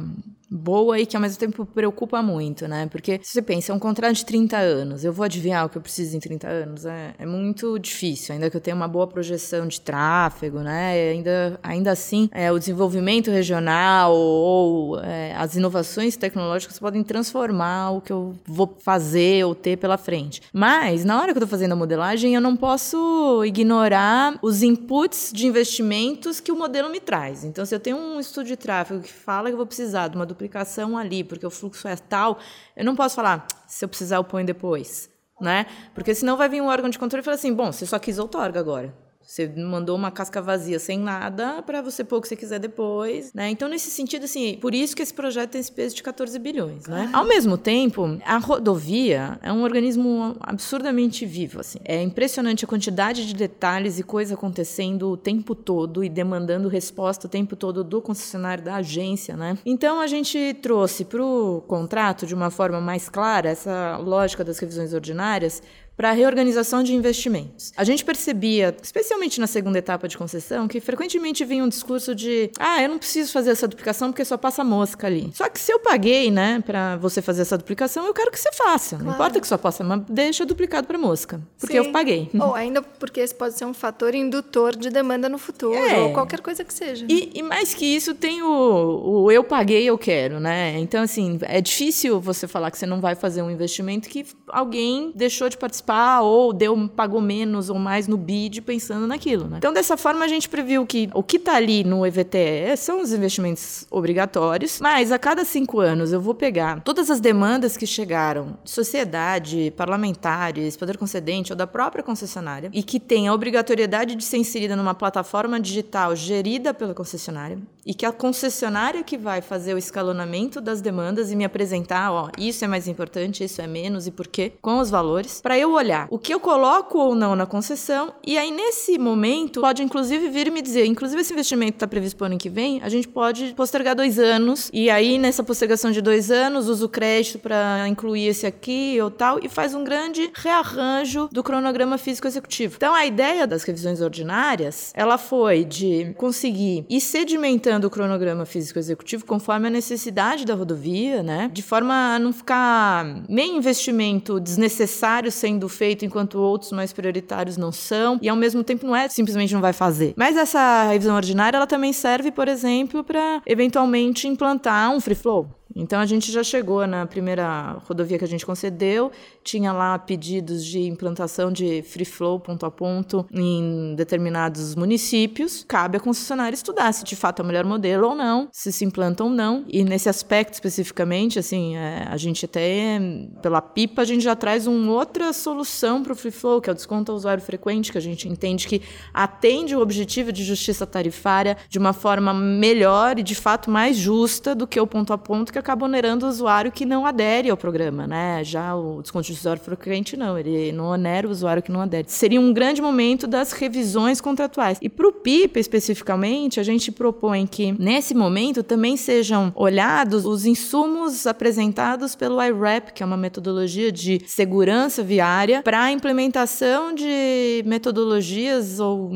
boa 0.50 1.00
e 1.00 1.06
que 1.06 1.16
ao 1.16 1.22
mesmo 1.22 1.40
tempo 1.40 1.66
preocupa 1.66 2.22
muito, 2.22 2.68
né? 2.68 2.88
Porque 2.88 3.20
se 3.24 3.34
você 3.34 3.42
pensa, 3.42 3.72
é 3.72 3.76
um 3.76 3.80
contrato 3.80 4.16
de 4.16 4.26
30 4.26 4.58
anos, 4.58 5.04
eu 5.04 5.12
vou 5.12 5.24
adivinhar 5.24 5.66
o 5.66 5.70
que 5.70 5.78
eu 5.78 5.82
preciso 5.82 6.16
em 6.16 6.20
30 6.20 6.48
anos? 6.48 6.86
É, 6.86 7.16
é 7.20 7.26
muito 7.26 7.78
difícil, 7.80 8.34
ainda 8.34 8.50
que 8.50 8.58
eu 8.58 8.62
tenha 8.62 8.76
uma 8.76 8.88
boa 8.88 9.08
projeção 9.08 9.68
de 9.68 9.82
tráfego, 9.82 10.60
né? 10.60 11.12
Ainda, 11.12 11.60
ainda 11.64 11.92
assim, 11.92 12.30
é, 12.32 12.52
o 12.52 12.60
desenvolvimento 12.60 13.32
regional 13.32 14.16
ou 14.16 15.00
é, 15.00 15.34
as 15.36 15.56
inovações 15.56 16.16
tecnológicas 16.16 16.80
podem 16.80 17.04
transformar 17.04 17.92
o 17.92 18.02
que 18.02 18.12
eu 18.12 18.36
vou 18.46 18.76
fazer 18.80 19.46
ou 19.46 19.56
ter 19.56 19.78
pela 19.78 19.98
frente. 19.98 20.42
Mas, 20.54 21.04
na 21.04 21.18
hora 21.18 21.32
que 21.34 21.38
eu 21.38 21.44
estou 21.44 21.48
fazendo 21.48 21.74
a 21.74 21.76
modelagem, 21.76 22.36
eu 22.36 22.42
não 22.42 22.56
posso 22.56 23.44
ignorar 23.46 24.38
os 24.42 24.62
inputs 24.62 25.32
de 25.34 25.48
investimentos 25.48 26.40
que 26.40 26.52
o 26.52 26.56
modelo 26.56 26.90
me 26.90 27.00
traz. 27.00 27.44
Então, 27.44 27.66
se 27.66 27.74
eu 27.74 27.80
tenho 27.80 27.98
um 27.98 28.20
estudo 28.20 28.46
de 28.48 28.56
tráfego 28.56 29.02
que 29.02 29.12
fala 29.12 29.50
que 29.50 29.54
eu 29.54 29.58
vou 29.58 29.66
precisar 29.66 30.08
de 30.08 30.16
uma 30.16 30.26
duplicação 30.36 30.98
ali, 30.98 31.24
porque 31.24 31.46
o 31.46 31.50
fluxo 31.50 31.88
é 31.88 31.96
tal, 31.96 32.38
eu 32.76 32.86
não 32.86 32.96
posso 32.96 33.16
falar, 33.16 33.48
se 33.68 33.84
eu 33.84 33.90
precisar 33.90 34.18
eu 34.18 34.24
ponho 34.24 34.46
depois, 34.46 35.10
né? 35.42 35.66
Porque 35.94 36.14
senão 36.14 36.38
vai 36.38 36.50
vir 36.50 36.62
um 36.62 36.68
órgão 36.68 36.90
de 36.90 37.00
controle 37.00 37.22
e 37.22 37.26
falar 37.26 37.36
assim, 37.36 37.54
bom, 37.54 37.72
você 37.72 37.86
só 37.86 37.98
quis 37.98 38.20
outorga 38.20 38.60
agora. 38.60 39.05
Você 39.26 39.48
mandou 39.48 39.96
uma 39.96 40.12
casca 40.12 40.40
vazia 40.40 40.78
sem 40.78 41.00
nada 41.00 41.62
para 41.64 41.82
você 41.82 42.04
pôr 42.04 42.18
o 42.18 42.22
que 42.22 42.28
você 42.28 42.36
quiser 42.36 42.60
depois, 42.60 43.34
né? 43.34 43.50
Então, 43.50 43.68
nesse 43.68 43.90
sentido, 43.90 44.26
assim, 44.26 44.58
por 44.62 44.76
isso 44.76 44.96
que 44.96 45.02
esse 45.02 45.14
projeto 45.14 45.52
tem 45.52 45.62
esse 45.62 45.72
peso 45.72 45.96
de 45.96 46.04
14 46.04 46.38
bilhões, 46.38 46.86
né? 46.86 47.10
Ao 47.12 47.26
mesmo 47.26 47.58
tempo, 47.58 48.20
a 48.24 48.38
rodovia 48.38 49.40
é 49.42 49.52
um 49.52 49.64
organismo 49.64 50.36
absurdamente 50.40 51.26
vivo, 51.26 51.60
assim. 51.60 51.80
É 51.84 52.02
impressionante 52.04 52.66
a 52.66 52.68
quantidade 52.68 53.26
de 53.26 53.34
detalhes 53.34 53.98
e 53.98 54.04
coisa 54.04 54.36
acontecendo 54.36 55.10
o 55.10 55.18
tempo 55.18 55.56
todo 55.56 56.04
e 56.04 56.10
demandando 56.10 56.70
resposta 56.70 57.26
o 57.26 57.30
tempo 57.30 57.56
todo 57.56 57.84
do 57.84 58.02
concessionário, 58.02 58.64
da 58.64 58.76
agência, 58.76 59.36
né? 59.36 59.58
Então, 59.66 60.00
a 60.00 60.08
gente 60.08 60.54
trouxe 60.62 61.04
para 61.04 61.26
o 61.26 61.62
contrato, 61.62 62.28
de 62.28 62.36
uma 62.36 62.52
forma 62.52 62.80
mais 62.80 63.10
clara, 63.10 63.50
essa 63.50 63.98
lógica 63.98 64.44
das 64.44 64.60
revisões 64.60 64.94
ordinárias, 64.94 65.64
para 65.96 66.10
a 66.10 66.14
reorganização 66.14 66.84
de 66.84 66.94
investimentos. 66.94 67.72
A 67.76 67.84
gente 67.84 68.04
percebia, 68.04 68.76
especialmente 68.82 69.40
na 69.40 69.48
segunda 69.48 69.80
etapa 69.80 70.08
de 70.08 70.18
concessão, 70.18 70.68
que 70.68 70.80
frequentemente 70.80 71.44
vinha 71.46 71.64
um 71.64 71.70
discurso 71.70 72.14
de: 72.14 72.52
ah, 72.60 72.82
eu 72.82 72.90
não 72.90 72.98
preciso 72.98 73.32
fazer 73.32 73.52
essa 73.52 73.68
duplicação 73.68 74.12
porque 74.12 74.26
só 74.26 74.38
passa 74.38 74.64
mosca 74.64 75.08
ali. 75.08 75.30
Só 75.34 75.50
que 75.50 75.60
se 75.60 75.72
eu 75.72 75.80
paguei, 75.80 76.30
né, 76.30 76.62
para 76.66 76.98
você 76.98 77.22
fazer 77.22 77.44
essa 77.44 77.58
duplicação, 77.58 78.06
eu 78.06 78.14
quero 78.14 78.32
que 78.32 78.40
você 78.40 78.52
faça. 78.52 78.96
Claro. 78.98 79.06
Não 79.06 79.14
importa 79.14 79.40
que 79.40 79.48
só 79.48 79.58
passa, 79.58 79.84
mas 79.84 80.02
deixa 80.10 80.46
duplicado 80.46 80.88
para 80.88 80.98
mosca, 80.98 81.42
porque 81.60 81.80
Sim. 81.80 81.88
eu 81.88 81.92
paguei. 81.92 82.30
Ou 82.40 82.54
ainda 82.54 82.82
porque 82.82 83.20
esse 83.20 83.34
pode 83.34 83.58
ser 83.58 83.66
um 83.66 83.74
fator 83.74 84.14
indutor 84.14 84.76
de 84.76 84.90
demanda 84.90 85.30
no 85.30 85.38
futuro, 85.38 85.76
é. 85.76 86.00
ou 86.00 86.14
qualquer 86.14 86.42
coisa 86.42 86.64
que 86.64 86.74
seja. 86.74 87.06
E, 87.10 87.32
e, 87.36 87.44
mais 87.44 87.74
que 87.74 87.86
isso, 87.86 88.14
tem 88.14 88.42
o, 88.42 89.24
o 89.24 89.32
eu 89.32 89.44
paguei, 89.44 89.86
eu 89.86 89.98
quero, 89.98 90.40
né? 90.40 90.78
Então, 90.80 91.04
assim, 91.04 91.38
é 91.44 91.62
difícil 91.62 92.20
você 92.20 92.48
falar 92.48 92.72
que 92.72 92.78
você 92.78 92.86
não 92.86 93.00
vai 93.00 93.16
fazer 93.16 93.42
um 93.42 93.50
investimento 93.50 94.10
que 94.10 94.26
alguém 94.48 95.12
deixou 95.16 95.50
de 95.50 95.58
participar 95.58 95.85
participar 95.86 96.22
ou 96.22 96.52
deu 96.52 96.90
pagou 96.96 97.22
menos 97.22 97.70
ou 97.70 97.78
mais 97.78 98.08
no 98.08 98.18
bid 98.18 98.62
pensando 98.62 99.06
naquilo, 99.06 99.48
né? 99.48 99.58
Então 99.60 99.72
dessa 99.72 99.96
forma 99.96 100.26
a 100.26 100.28
gente 100.28 100.50
previu 100.50 100.86
que 100.86 101.10
o 101.14 101.22
que 101.22 101.38
está 101.38 101.56
ali 101.56 101.84
no 101.84 102.06
EVTE 102.06 102.76
são 102.78 103.02
os 103.02 103.14
investimentos 103.14 103.86
obrigatórios, 103.92 104.80
mas 104.82 105.12
a 105.12 105.20
cada 105.20 105.46
cinco 105.46 105.80
anos 105.80 106.12
eu 106.12 106.20
vou 106.20 106.34
pegar 106.34 106.82
todas 106.82 107.12
as 107.12 107.20
demandas 107.20 107.78
que 107.78 107.86
chegaram 107.86 108.58
de 108.64 108.72
sociedade, 108.72 109.72
parlamentares, 109.78 110.76
poder 110.76 110.98
concedente 110.98 111.54
ou 111.54 111.56
da 111.56 111.68
própria 111.68 112.04
concessionária 112.04 112.70
e 112.74 112.82
que 112.82 113.00
tem 113.00 113.28
a 113.28 113.34
obrigatoriedade 113.34 114.16
de 114.16 114.24
ser 114.24 114.38
inserida 114.38 114.76
numa 114.76 114.96
plataforma 114.96 115.60
digital 115.60 116.16
gerida 116.16 116.74
pela 116.74 116.94
concessionária 116.94 117.60
e 117.86 117.94
que 117.94 118.06
a 118.06 118.12
concessionária 118.12 119.04
que 119.04 119.18
vai 119.18 119.42
fazer 119.42 119.74
o 119.74 119.78
escalonamento 119.78 120.60
das 120.60 120.82
demandas 120.82 121.32
e 121.32 121.36
me 121.36 121.46
apresentar, 121.46 122.12
ó, 122.12 122.30
isso 122.38 122.66
é 122.66 122.68
mais 122.68 122.88
importante, 122.88 123.44
isso 123.44 123.62
é 123.62 123.68
menos 123.68 124.08
e 124.08 124.12
por 124.12 124.28
quê, 124.28 124.54
com 124.62 124.80
os 124.80 124.90
valores, 124.90 125.40
para 125.42 125.58
eu 125.58 125.74
olhar 125.74 126.08
o 126.10 126.18
que 126.18 126.34
eu 126.34 126.40
coloco 126.40 126.98
ou 126.98 127.14
não 127.14 127.36
na 127.36 127.46
concessão 127.46 128.14
e 128.26 128.38
aí 128.38 128.50
nesse 128.50 128.98
momento 128.98 129.62
pode 129.62 129.84
inclusive 129.84 130.30
vir 130.30 130.52
me 130.52 130.62
dizer, 130.62 130.86
inclusive 130.86 131.22
esse 131.22 131.34
investimento 131.34 131.74
está 131.74 131.88
previsto 131.88 132.18
para 132.18 132.26
o 132.26 132.28
ano 132.28 132.38
que 132.38 132.50
vem, 132.50 132.82
a 132.82 132.90
gente 132.90 133.08
pode 133.08 133.54
postergar 133.54 133.96
dois 133.96 134.18
anos 134.18 134.70
e 134.74 134.90
aí 134.90 135.18
nessa 135.18 135.44
postergação 135.44 135.92
de 135.92 136.02
dois 136.02 136.32
anos 136.32 136.68
usa 136.68 136.86
o 136.86 136.90
crédito 136.90 137.40
para 137.40 137.88
incluir 137.88 138.28
esse 138.28 138.48
aqui 138.48 138.98
ou 139.02 139.12
tal 139.12 139.40
e 139.44 139.48
faz 139.48 139.76
um 139.76 139.84
grande 139.84 140.32
rearranjo 140.34 141.30
do 141.32 141.44
cronograma 141.44 141.98
físico 141.98 142.28
executivo. 142.28 142.76
Então 142.78 142.94
a 142.94 143.06
ideia 143.06 143.46
das 143.46 143.64
revisões 143.64 144.02
ordinárias, 144.02 144.92
ela 144.96 145.18
foi 145.18 145.64
de 145.64 146.14
conseguir 146.18 146.86
ir 146.90 147.02
sedimentando 147.02 147.75
o 147.84 147.90
cronograma 147.90 148.46
físico 148.46 148.80
executivo 148.80 149.26
conforme 149.26 149.68
a 149.68 149.70
necessidade 149.70 150.46
da 150.46 150.56
rodovia, 150.56 151.22
né? 151.22 151.50
De 151.52 151.62
forma 151.62 152.16
a 152.16 152.20
não 152.20 152.32
ficar 152.32 153.06
nem 153.28 153.58
investimento 153.58 154.40
desnecessário 154.40 155.32
sendo 155.32 155.68
feito 155.68 156.06
enquanto 156.06 156.40
outros 156.40 156.72
mais 156.72 156.94
prioritários 156.94 157.58
não 157.58 157.72
são, 157.72 158.18
e 158.22 158.30
ao 158.30 158.36
mesmo 158.36 158.64
tempo 158.64 158.86
não 158.86 158.96
é 158.96 159.10
simplesmente 159.10 159.54
não 159.54 159.62
vai 159.62 159.74
fazer. 159.74 160.14
Mas 160.16 160.38
essa 160.38 160.84
revisão 160.90 161.16
ordinária 161.16 161.58
ela 161.58 161.68
também 161.68 161.92
serve, 161.92 162.32
por 162.32 162.48
exemplo, 162.48 163.04
para 163.04 163.42
eventualmente 163.46 164.28
implantar 164.28 164.92
um 164.92 165.00
free 165.00 165.16
flow 165.16 165.48
Então 165.76 166.00
a 166.00 166.06
gente 166.06 166.32
já 166.32 166.44
chegou 166.44 166.86
na 166.88 167.06
primeira 167.06 167.78
rodovia 167.88 168.18
que 168.18 168.24
a 168.24 168.28
gente 168.28 168.46
concedeu, 168.46 169.12
tinha 169.46 169.72
lá 169.72 169.98
pedidos 170.00 170.66
de 170.66 170.82
implantação 170.82 171.52
de 171.52 171.84
free 171.84 172.04
flow 172.04 172.40
ponto 172.40 172.66
a 172.66 172.72
ponto 172.72 173.26
em 173.32 173.94
determinados 173.96 174.74
municípios. 174.74 175.64
Cabe 175.68 175.98
à 175.98 176.00
concessionária 176.00 176.56
estudar 176.56 176.92
se 176.92 177.06
de 177.06 177.16
fato 177.16 177.42
é 177.42 177.44
o 177.44 177.48
melhor 177.48 177.64
modelo 177.64 178.10
ou 178.10 178.16
não, 178.16 178.50
se 178.52 178.72
se 178.72 178.84
implanta 178.84 179.24
ou 179.24 179.30
não. 179.30 179.64
E 179.68 179.84
nesse 179.84 180.10
aspecto 180.10 180.56
especificamente, 180.56 181.38
assim, 181.38 181.78
é, 181.78 182.08
a 182.10 182.18
gente 182.18 182.46
até 182.46 183.00
pela 183.42 183.62
pipa 183.62 184.02
a 184.02 184.06
gente 184.06 184.24
já 184.24 184.36
traz 184.36 184.66
uma 184.66 184.92
outra 184.92 185.32
solução 185.32 186.02
para 186.02 186.14
o 186.14 186.16
free 186.16 186.32
flow, 186.32 186.60
que 186.60 186.70
é 186.70 186.74
o 186.74 186.76
desconto 186.76 187.12
ao 187.12 187.18
usuário 187.18 187.44
frequente, 187.44 187.92
que 187.92 188.00
a 188.00 188.02
gente 188.02 188.28
entende 188.28 188.68
que 188.68 188.82
atende 189.14 189.76
o 189.76 189.80
objetivo 189.80 190.32
de 190.32 190.44
justiça 190.44 190.88
tarifária 190.88 191.56
de 191.70 191.78
uma 191.78 191.94
forma 191.94 192.34
melhor 192.34 193.20
e 193.20 193.24
de 193.24 193.36
fato 193.36 193.70
mais 193.70 193.96
justa 193.96 194.56
do 194.56 194.66
que 194.66 194.80
o 194.80 194.88
ponto 194.88 195.14
a 195.14 195.18
ponto 195.20 195.54
que 195.54 195.60
acaba 195.60 195.86
onerando 195.86 196.26
o 196.26 196.30
usuário 196.30 196.72
que 196.72 196.84
não 196.84 197.06
adere 197.06 197.52
ao 197.52 197.58
programa, 197.58 198.08
né? 198.08 198.44
Já 198.44 198.76
o 198.76 199.04
desconto 199.04 199.28
de 199.28 199.35
usuário 199.40 199.62
frequente 199.62 200.18
não, 200.18 200.38
ele 200.38 200.72
não 200.72 200.86
onera 200.86 201.28
o 201.28 201.32
usuário 201.32 201.62
que 201.62 201.72
não 201.72 201.82
adere. 201.82 202.08
Seria 202.10 202.40
um 202.40 202.54
grande 202.54 202.82
momento 202.82 203.28
das 203.28 203.52
revisões 203.52 204.22
contratuais. 204.22 204.78
E 204.82 204.90
para 204.90 205.08
o 205.08 205.12
PIP 205.12 205.60
especificamente, 205.60 206.60
a 206.60 206.64
gente 206.64 206.92
propõe 206.92 207.46
que 207.46 207.74
nesse 207.80 208.14
momento 208.14 208.64
também 208.64 208.98
sejam 208.98 209.52
olhados 209.56 210.26
os 210.26 210.46
insumos 210.46 211.28
apresentados 211.28 212.16
pelo 212.16 212.42
IRAP, 212.42 212.92
que 212.94 213.04
é 213.04 213.06
uma 213.06 213.18
metodologia 213.18 213.92
de 213.92 214.22
segurança 214.26 215.04
viária, 215.04 215.62
para 215.64 215.84
a 215.84 215.92
implementação 215.92 216.94
de 216.94 217.64
metodologias 217.66 218.80
ou 218.80 219.12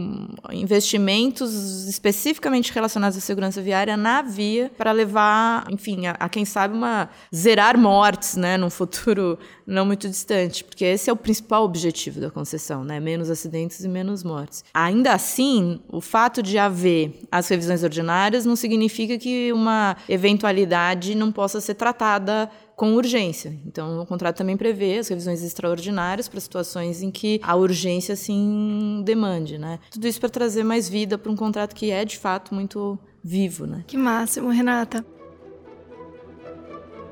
investimentos 0.51 1.87
especificamente 1.87 2.71
relacionados 2.73 3.17
à 3.17 3.21
segurança 3.21 3.61
viária 3.61 3.95
na 3.95 4.21
via 4.21 4.71
para 4.77 4.91
levar, 4.91 5.65
enfim, 5.69 6.07
a, 6.07 6.11
a 6.11 6.29
quem 6.29 6.45
sabe 6.45 6.75
uma 6.75 7.09
zerar 7.33 7.77
mortes, 7.77 8.35
né, 8.35 8.57
num 8.57 8.69
futuro 8.69 9.37
não 9.65 9.85
muito 9.85 10.08
distante, 10.09 10.63
porque 10.63 10.85
esse 10.85 11.09
é 11.09 11.13
o 11.13 11.15
principal 11.15 11.63
objetivo 11.63 12.19
da 12.19 12.29
concessão, 12.29 12.83
né, 12.83 12.99
menos 12.99 13.29
acidentes 13.29 13.83
e 13.83 13.87
menos 13.87 14.23
mortes. 14.23 14.63
Ainda 14.73 15.13
assim, 15.13 15.79
o 15.87 16.01
fato 16.01 16.41
de 16.41 16.57
haver 16.57 17.19
as 17.31 17.47
revisões 17.47 17.83
ordinárias 17.83 18.45
não 18.45 18.55
significa 18.55 19.17
que 19.17 19.51
uma 19.53 19.95
eventualidade 20.07 21.15
não 21.15 21.31
possa 21.31 21.61
ser 21.61 21.75
tratada 21.75 22.49
com 22.75 22.95
urgência. 22.95 23.53
Então, 23.65 23.99
o 24.01 24.05
contrato 24.05 24.37
também 24.37 24.55
prevê 24.55 24.99
as 24.99 25.09
revisões 25.09 25.43
extraordinárias 25.43 26.29
para 26.29 26.39
situações 26.39 27.01
em 27.01 27.11
que 27.11 27.39
a 27.43 27.53
urgência 27.53 28.13
assim 28.13 29.01
demande, 29.05 29.57
né? 29.57 29.79
Tudo 29.91 30.07
isso 30.07 30.19
para 30.19 30.29
trazer 30.29 30.63
mais 30.63 30.87
vida 30.87 31.17
para 31.17 31.29
um 31.29 31.35
contrato 31.35 31.75
que 31.75 31.91
é 31.91 32.05
de 32.05 32.17
fato 32.17 32.55
muito 32.55 32.97
vivo, 33.21 33.65
né? 33.65 33.83
Que 33.85 33.97
máximo, 33.97 34.49
Renata. 34.49 35.05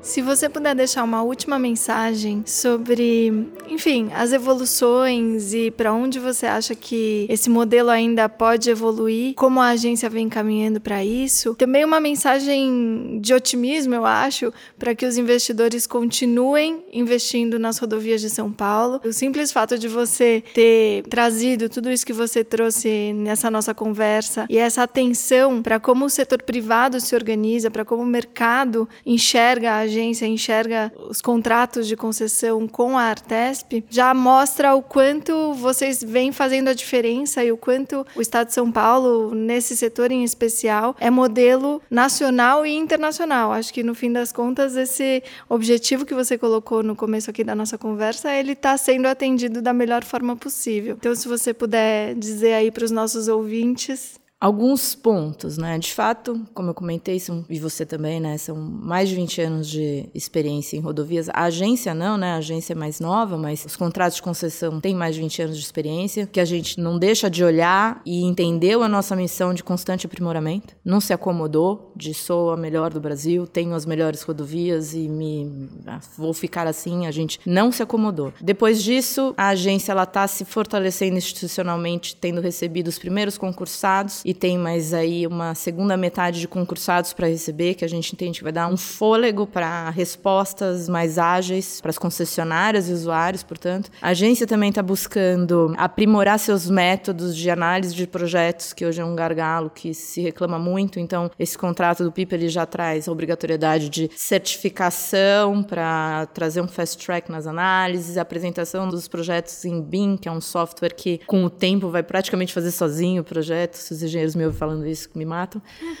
Se 0.00 0.22
você 0.22 0.48
puder 0.48 0.74
deixar 0.74 1.02
uma 1.04 1.22
última 1.22 1.58
mensagem 1.58 2.42
sobre, 2.46 3.48
enfim, 3.68 4.10
as 4.14 4.32
evoluções 4.32 5.52
e 5.52 5.70
para 5.70 5.92
onde 5.92 6.18
você 6.18 6.46
acha 6.46 6.74
que 6.74 7.26
esse 7.28 7.50
modelo 7.50 7.90
ainda 7.90 8.28
pode 8.28 8.70
evoluir, 8.70 9.34
como 9.34 9.60
a 9.60 9.68
agência 9.68 10.08
vem 10.08 10.28
caminhando 10.28 10.80
para 10.80 11.04
isso. 11.04 11.54
Também 11.54 11.84
uma 11.84 12.00
mensagem 12.00 13.18
de 13.20 13.34
otimismo, 13.34 13.94
eu 13.94 14.06
acho, 14.06 14.52
para 14.78 14.94
que 14.94 15.04
os 15.04 15.18
investidores 15.18 15.86
continuem 15.86 16.84
investindo 16.92 17.58
nas 17.58 17.78
rodovias 17.78 18.20
de 18.20 18.30
São 18.30 18.52
Paulo. 18.52 19.00
O 19.04 19.12
simples 19.12 19.52
fato 19.52 19.78
de 19.78 19.88
você 19.88 20.42
ter 20.54 21.02
trazido 21.08 21.68
tudo 21.68 21.90
isso 21.90 22.06
que 22.06 22.12
você 22.12 22.44
trouxe 22.44 23.12
nessa 23.12 23.50
nossa 23.50 23.74
conversa 23.74 24.46
e 24.48 24.58
essa 24.58 24.82
atenção 24.82 25.62
para 25.62 25.80
como 25.80 26.04
o 26.04 26.10
setor 26.10 26.42
privado 26.42 27.00
se 27.00 27.14
organiza, 27.14 27.70
para 27.70 27.84
como 27.84 28.02
o 28.02 28.06
mercado 28.06 28.88
enxerga 29.04 29.76
a 29.78 29.87
agência 29.88 30.26
enxerga 30.26 30.92
os 31.08 31.20
contratos 31.20 31.88
de 31.88 31.96
concessão 31.96 32.68
com 32.68 32.96
a 32.96 33.02
Artesp, 33.02 33.84
já 33.88 34.14
mostra 34.14 34.74
o 34.74 34.82
quanto 34.82 35.54
vocês 35.54 36.02
vêm 36.02 36.30
fazendo 36.30 36.68
a 36.68 36.74
diferença 36.74 37.42
e 37.42 37.50
o 37.50 37.56
quanto 37.56 38.06
o 38.14 38.20
Estado 38.20 38.48
de 38.48 38.54
São 38.54 38.70
Paulo, 38.70 39.34
nesse 39.34 39.76
setor 39.76 40.12
em 40.12 40.22
especial, 40.22 40.94
é 41.00 41.10
modelo 41.10 41.82
nacional 41.90 42.64
e 42.64 42.76
internacional. 42.76 43.52
Acho 43.52 43.72
que 43.72 43.82
no 43.82 43.94
fim 43.94 44.12
das 44.12 44.30
contas, 44.30 44.76
esse 44.76 45.22
objetivo 45.48 46.04
que 46.04 46.14
você 46.14 46.36
colocou 46.38 46.82
no 46.82 46.94
começo 46.94 47.30
aqui 47.30 47.42
da 47.42 47.54
nossa 47.54 47.78
conversa, 47.78 48.32
ele 48.34 48.52
está 48.52 48.76
sendo 48.76 49.06
atendido 49.06 49.62
da 49.62 49.72
melhor 49.72 50.04
forma 50.04 50.36
possível. 50.36 50.96
Então, 50.98 51.14
se 51.14 51.26
você 51.26 51.54
puder 51.54 52.14
dizer 52.14 52.54
aí 52.54 52.70
para 52.70 52.84
os 52.84 52.90
nossos 52.90 53.28
ouvintes 53.28 54.17
alguns 54.40 54.94
pontos, 54.94 55.58
né? 55.58 55.78
De 55.78 55.92
fato, 55.92 56.46
como 56.54 56.70
eu 56.70 56.74
comentei, 56.74 57.18
são, 57.18 57.44
e 57.48 57.58
você 57.58 57.84
também, 57.84 58.20
né? 58.20 58.38
São 58.38 58.56
mais 58.56 59.08
de 59.08 59.16
20 59.16 59.40
anos 59.40 59.68
de 59.68 60.08
experiência 60.14 60.76
em 60.76 60.80
rodovias. 60.80 61.28
A 61.30 61.44
agência 61.44 61.92
não, 61.92 62.16
né? 62.16 62.32
A 62.32 62.36
agência 62.36 62.72
é 62.72 62.76
mais 62.76 63.00
nova, 63.00 63.36
mas 63.36 63.64
os 63.64 63.76
contratos 63.76 64.16
de 64.16 64.22
concessão 64.22 64.80
têm 64.80 64.94
mais 64.94 65.16
de 65.16 65.22
20 65.22 65.42
anos 65.42 65.56
de 65.56 65.64
experiência, 65.64 66.26
que 66.26 66.38
a 66.38 66.44
gente 66.44 66.80
não 66.80 66.98
deixa 66.98 67.28
de 67.28 67.42
olhar 67.42 68.00
e 68.06 68.22
entendeu 68.24 68.82
a 68.82 68.88
nossa 68.88 69.16
missão 69.16 69.52
de 69.52 69.64
constante 69.64 70.06
aprimoramento. 70.06 70.74
Não 70.84 71.00
se 71.00 71.12
acomodou 71.12 71.92
de 71.96 72.14
sou 72.14 72.52
a 72.52 72.56
melhor 72.56 72.92
do 72.92 73.00
Brasil, 73.00 73.46
tenho 73.46 73.74
as 73.74 73.84
melhores 73.84 74.22
rodovias 74.22 74.94
e 74.94 75.08
me 75.08 75.68
ah, 75.86 76.00
vou 76.16 76.32
ficar 76.32 76.66
assim. 76.66 77.06
A 77.06 77.10
gente 77.10 77.40
não 77.44 77.72
se 77.72 77.82
acomodou. 77.82 78.32
Depois 78.40 78.82
disso, 78.82 79.34
a 79.36 79.48
agência 79.48 79.90
ela 79.90 80.04
está 80.04 80.28
se 80.28 80.44
fortalecendo 80.44 81.16
institucionalmente, 81.16 82.14
tendo 82.14 82.40
recebido 82.40 82.86
os 82.86 82.98
primeiros 82.98 83.36
concursados 83.36 84.22
e 84.28 84.34
tem 84.34 84.58
mais 84.58 84.92
aí 84.92 85.26
uma 85.26 85.54
segunda 85.54 85.96
metade 85.96 86.38
de 86.38 86.46
concursados 86.46 87.14
para 87.14 87.28
receber, 87.28 87.72
que 87.72 87.82
a 87.82 87.88
gente 87.88 88.12
entende 88.12 88.40
que 88.40 88.44
vai 88.44 88.52
dar 88.52 88.68
um 88.68 88.76
fôlego 88.76 89.46
para 89.46 89.88
respostas 89.88 90.86
mais 90.86 91.16
ágeis 91.16 91.80
para 91.80 91.88
as 91.88 91.96
concessionárias 91.96 92.90
e 92.90 92.92
usuários, 92.92 93.42
portanto. 93.42 93.90
A 94.02 94.08
agência 94.10 94.46
também 94.46 94.68
está 94.68 94.82
buscando 94.82 95.72
aprimorar 95.78 96.38
seus 96.38 96.68
métodos 96.68 97.34
de 97.34 97.48
análise 97.48 97.94
de 97.94 98.06
projetos, 98.06 98.74
que 98.74 98.84
hoje 98.84 99.00
é 99.00 99.04
um 99.04 99.16
gargalo 99.16 99.70
que 99.70 99.94
se 99.94 100.20
reclama 100.20 100.58
muito. 100.58 101.00
Então, 101.00 101.30
esse 101.38 101.56
contrato 101.56 102.04
do 102.04 102.12
PIP 102.12 102.34
ele 102.34 102.50
já 102.50 102.66
traz 102.66 103.08
a 103.08 103.12
obrigatoriedade 103.12 103.88
de 103.88 104.10
certificação 104.14 105.62
para 105.62 106.26
trazer 106.34 106.60
um 106.60 106.68
fast 106.68 107.02
track 107.02 107.32
nas 107.32 107.46
análises, 107.46 108.18
a 108.18 108.20
apresentação 108.20 108.90
dos 108.90 109.08
projetos 109.08 109.64
em 109.64 109.80
BIM, 109.80 110.18
que 110.18 110.28
é 110.28 110.32
um 110.32 110.42
software 110.42 110.94
que 110.94 111.18
com 111.26 111.44
o 111.44 111.48
tempo 111.48 111.88
vai 111.88 112.02
praticamente 112.02 112.52
fazer 112.52 112.72
sozinho 112.72 113.22
o 113.22 113.24
projeto, 113.24 113.76
se 113.76 113.94
os 113.94 114.02
engenheiros 114.18 114.34
me 114.34 114.44
ouvem 114.44 114.58
falando 114.58 114.86
isso, 114.86 115.08
me 115.14 115.24
matam. 115.24 115.62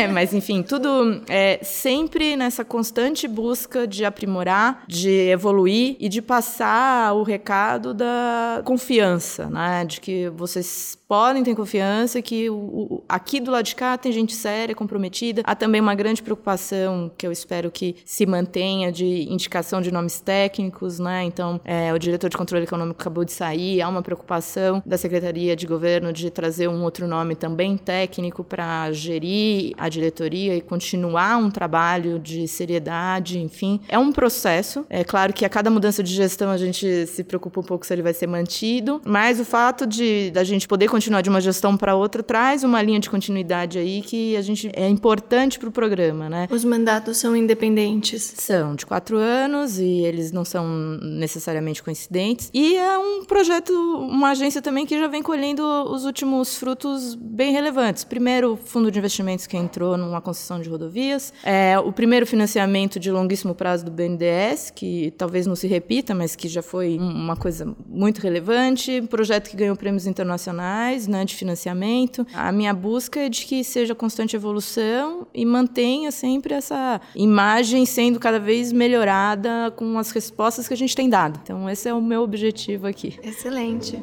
É, 0.00 0.08
mas, 0.08 0.34
enfim, 0.34 0.64
tudo 0.64 1.22
é 1.28 1.60
sempre 1.62 2.36
nessa 2.36 2.64
constante 2.64 3.28
busca 3.28 3.86
de 3.86 4.04
aprimorar, 4.04 4.82
de 4.88 5.08
evoluir 5.30 5.96
e 6.00 6.08
de 6.08 6.20
passar 6.20 7.14
o 7.14 7.22
recado 7.22 7.94
da 7.94 8.62
confiança, 8.64 9.48
né? 9.48 9.84
De 9.84 10.00
que 10.00 10.28
vocês 10.30 10.98
podem 11.10 11.42
ter 11.42 11.56
confiança 11.56 12.22
que 12.22 12.48
o, 12.48 12.54
o, 12.54 13.04
aqui 13.08 13.40
do 13.40 13.50
lado 13.50 13.64
de 13.64 13.74
cá 13.74 13.98
tem 13.98 14.12
gente 14.12 14.32
séria, 14.32 14.76
comprometida. 14.76 15.42
Há 15.44 15.56
também 15.56 15.80
uma 15.80 15.92
grande 15.92 16.22
preocupação 16.22 17.10
que 17.18 17.26
eu 17.26 17.32
espero 17.32 17.68
que 17.68 17.96
se 18.04 18.24
mantenha 18.24 18.92
de 18.92 19.28
indicação 19.28 19.82
de 19.82 19.90
nomes 19.90 20.20
técnicos, 20.20 21.00
né? 21.00 21.24
Então, 21.24 21.60
é, 21.64 21.92
o 21.92 21.98
diretor 21.98 22.30
de 22.30 22.36
controle 22.36 22.62
econômico 22.62 23.00
acabou 23.00 23.24
de 23.24 23.32
sair, 23.32 23.82
há 23.82 23.88
uma 23.88 24.02
preocupação 24.02 24.80
da 24.86 24.96
Secretaria 24.96 25.56
de 25.56 25.66
Governo 25.66 26.12
de 26.12 26.30
trazer 26.30 26.68
um 26.68 26.84
outro 26.84 27.08
nome 27.08 27.34
também 27.34 27.76
técnico 27.76 28.44
para 28.44 28.92
gerir 28.92 29.74
a 29.76 29.88
diretoria 29.88 30.54
e 30.54 30.60
continuar 30.60 31.38
um 31.38 31.50
trabalho 31.50 32.20
de 32.20 32.46
seriedade, 32.46 33.40
enfim. 33.40 33.80
É 33.88 33.98
um 33.98 34.12
processo. 34.12 34.86
É 34.88 35.02
claro 35.02 35.32
que 35.32 35.44
a 35.44 35.48
cada 35.48 35.70
mudança 35.70 36.04
de 36.04 36.14
gestão 36.14 36.52
a 36.52 36.56
gente 36.56 37.08
se 37.08 37.24
preocupa 37.24 37.58
um 37.58 37.64
pouco 37.64 37.84
se 37.84 37.92
ele 37.92 38.02
vai 38.02 38.14
ser 38.14 38.28
mantido, 38.28 39.02
mas 39.04 39.40
o 39.40 39.44
fato 39.44 39.88
de 39.88 40.30
da 40.30 40.44
gente 40.44 40.68
poder 40.68 40.86
continuar 40.86 40.99
de 41.00 41.28
uma 41.28 41.40
gestão 41.40 41.76
para 41.76 41.94
outra 41.94 42.22
traz 42.22 42.64
uma 42.64 42.80
linha 42.82 43.00
de 43.00 43.08
continuidade 43.08 43.78
aí 43.78 44.02
que 44.02 44.36
a 44.36 44.42
gente 44.42 44.70
é 44.74 44.88
importante 44.88 45.58
para 45.58 45.68
o 45.68 45.72
programa, 45.72 46.28
né? 46.28 46.48
Os 46.50 46.64
mandatos 46.64 47.16
são 47.18 47.34
independentes? 47.34 48.34
São 48.36 48.74
de 48.74 48.84
quatro 48.84 49.16
anos 49.16 49.78
e 49.78 49.88
eles 50.00 50.32
não 50.32 50.44
são 50.44 50.66
necessariamente 51.02 51.82
coincidentes. 51.82 52.50
E 52.52 52.76
é 52.76 52.98
um 52.98 53.24
projeto, 53.24 53.72
uma 53.72 54.30
agência 54.30 54.60
também 54.60 54.84
que 54.84 54.98
já 54.98 55.06
vem 55.06 55.22
colhendo 55.22 55.62
os 55.62 56.04
últimos 56.04 56.56
frutos 56.56 57.14
bem 57.14 57.52
relevantes. 57.52 58.04
Primeiro, 58.04 58.52
o 58.52 58.56
fundo 58.56 58.90
de 58.90 58.98
investimentos 58.98 59.46
que 59.46 59.56
entrou 59.56 59.96
numa 59.96 60.20
concessão 60.20 60.60
de 60.60 60.68
rodovias, 60.68 61.32
é 61.44 61.78
o 61.78 61.92
primeiro 61.92 62.26
financiamento 62.26 62.98
de 62.98 63.10
longuíssimo 63.10 63.54
prazo 63.54 63.84
do 63.84 63.90
BNDES, 63.90 64.70
que 64.70 65.12
talvez 65.16 65.46
não 65.46 65.56
se 65.56 65.66
repita, 65.66 66.14
mas 66.14 66.34
que 66.34 66.48
já 66.48 66.62
foi 66.62 66.98
uma 66.98 67.36
coisa 67.36 67.74
muito 67.86 68.20
relevante. 68.20 69.00
Um 69.00 69.06
projeto 69.06 69.48
que 69.50 69.56
ganhou 69.56 69.76
prêmios 69.76 70.06
internacionais 70.06 70.89
né, 71.06 71.24
de 71.24 71.34
financiamento. 71.34 72.26
A 72.34 72.52
minha 72.52 72.74
busca 72.74 73.20
é 73.20 73.28
de 73.28 73.44
que 73.44 73.62
seja 73.64 73.94
constante 73.94 74.36
evolução 74.36 75.26
e 75.34 75.44
mantenha 75.44 76.10
sempre 76.10 76.54
essa 76.54 77.00
imagem 77.14 77.86
sendo 77.86 78.18
cada 78.18 78.38
vez 78.38 78.72
melhorada 78.72 79.72
com 79.76 79.98
as 79.98 80.10
respostas 80.10 80.66
que 80.66 80.74
a 80.74 80.76
gente 80.76 80.94
tem 80.94 81.08
dado. 81.08 81.40
Então, 81.42 81.68
esse 81.68 81.88
é 81.88 81.94
o 81.94 82.00
meu 82.00 82.22
objetivo 82.22 82.86
aqui. 82.86 83.18
Excelente. 83.22 83.98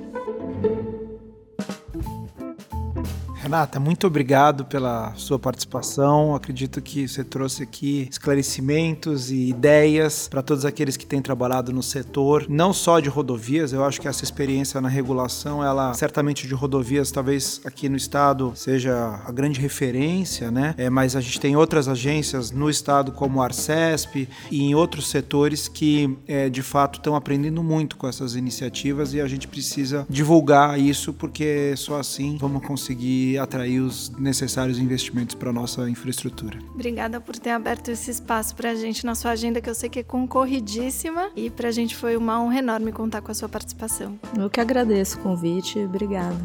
Renata, 3.48 3.80
muito 3.80 4.06
obrigado 4.06 4.66
pela 4.66 5.14
sua 5.16 5.40
participação. 5.40 6.36
Acredito 6.36 6.82
que 6.82 7.08
você 7.08 7.24
trouxe 7.24 7.64
aqui 7.64 8.06
esclarecimentos 8.12 9.32
e 9.32 9.48
ideias 9.48 10.28
para 10.28 10.42
todos 10.42 10.66
aqueles 10.66 10.98
que 10.98 11.06
têm 11.06 11.22
trabalhado 11.22 11.72
no 11.72 11.82
setor, 11.82 12.46
não 12.50 12.74
só 12.74 13.00
de 13.00 13.08
rodovias. 13.08 13.72
Eu 13.72 13.86
acho 13.86 14.02
que 14.02 14.08
essa 14.10 14.22
experiência 14.22 14.82
na 14.82 14.90
regulação, 14.90 15.64
ela 15.64 15.94
certamente 15.94 16.46
de 16.46 16.54
rodovias, 16.54 17.10
talvez 17.10 17.62
aqui 17.64 17.88
no 17.88 17.96
estado 17.96 18.52
seja 18.54 19.22
a 19.26 19.32
grande 19.32 19.62
referência, 19.62 20.52
né? 20.52 20.76
É, 20.78 20.90
mas 20.90 21.16
a 21.16 21.22
gente 21.22 21.40
tem 21.40 21.56
outras 21.56 21.88
agências 21.88 22.52
no 22.52 22.70
estado 22.70 23.14
como 23.14 23.42
a 23.42 23.46
Arcesp 23.46 24.28
e 24.52 24.62
em 24.62 24.76
outros 24.76 25.10
setores 25.10 25.70
que 25.70 26.18
é, 26.28 26.50
de 26.50 26.62
fato 26.62 27.00
estão 27.00 27.16
aprendendo 27.16 27.64
muito 27.64 27.96
com 27.96 28.10
essas 28.10 28.36
iniciativas 28.36 29.14
e 29.14 29.22
a 29.22 29.28
gente 29.28 29.48
precisa 29.48 30.06
divulgar 30.10 30.78
isso 30.78 31.14
porque 31.14 31.74
só 31.78 31.98
assim 31.98 32.36
vamos 32.38 32.62
conseguir 32.68 33.37
atrair 33.40 33.80
os 33.80 34.10
necessários 34.12 34.80
investimentos 34.80 35.36
para 35.36 35.52
nossa 35.54 35.90
infraestrutura. 35.90 36.60
Obrigada 36.74 37.20
por 37.20 37.38
ter 37.38 37.52
aberto 37.52 37.90
esse 37.90 38.12
espaço 38.12 38.56
para 38.56 38.72
a 38.72 38.76
gente 38.76 39.06
na 39.06 39.16
sua 39.16 39.32
agenda, 39.32 39.62
que 39.62 39.70
eu 39.70 39.76
sei 39.76 39.90
que 39.90 40.00
é 40.00 40.04
concorridíssima, 40.04 41.32
e 41.36 41.50
para 41.50 41.70
a 41.70 41.72
gente 41.72 41.96
foi 41.96 42.18
uma 42.18 42.42
honra 42.42 42.60
enorme 42.60 42.92
contar 42.92 43.22
com 43.22 43.32
a 43.32 43.36
sua 43.36 43.50
participação. 43.50 44.20
Eu 44.38 44.50
que 44.50 44.60
agradeço 44.60 45.18
o 45.18 45.22
convite, 45.22 45.80
obrigada. 45.80 46.38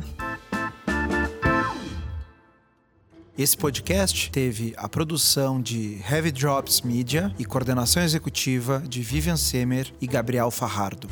Esse 3.37 3.57
podcast 3.57 4.31
teve 4.31 4.75
a 4.77 4.87
produção 4.89 5.61
de 5.61 5.99
Heavy 6.09 6.31
Drops 6.31 6.83
Media 6.83 7.35
e 7.39 7.47
coordenação 7.47 8.03
executiva 8.03 8.83
de 8.87 9.01
Vivian 9.01 9.39
Semer 9.39 9.93
e 10.01 10.07
Gabriel 10.07 10.51
Farrardo. 10.51 11.09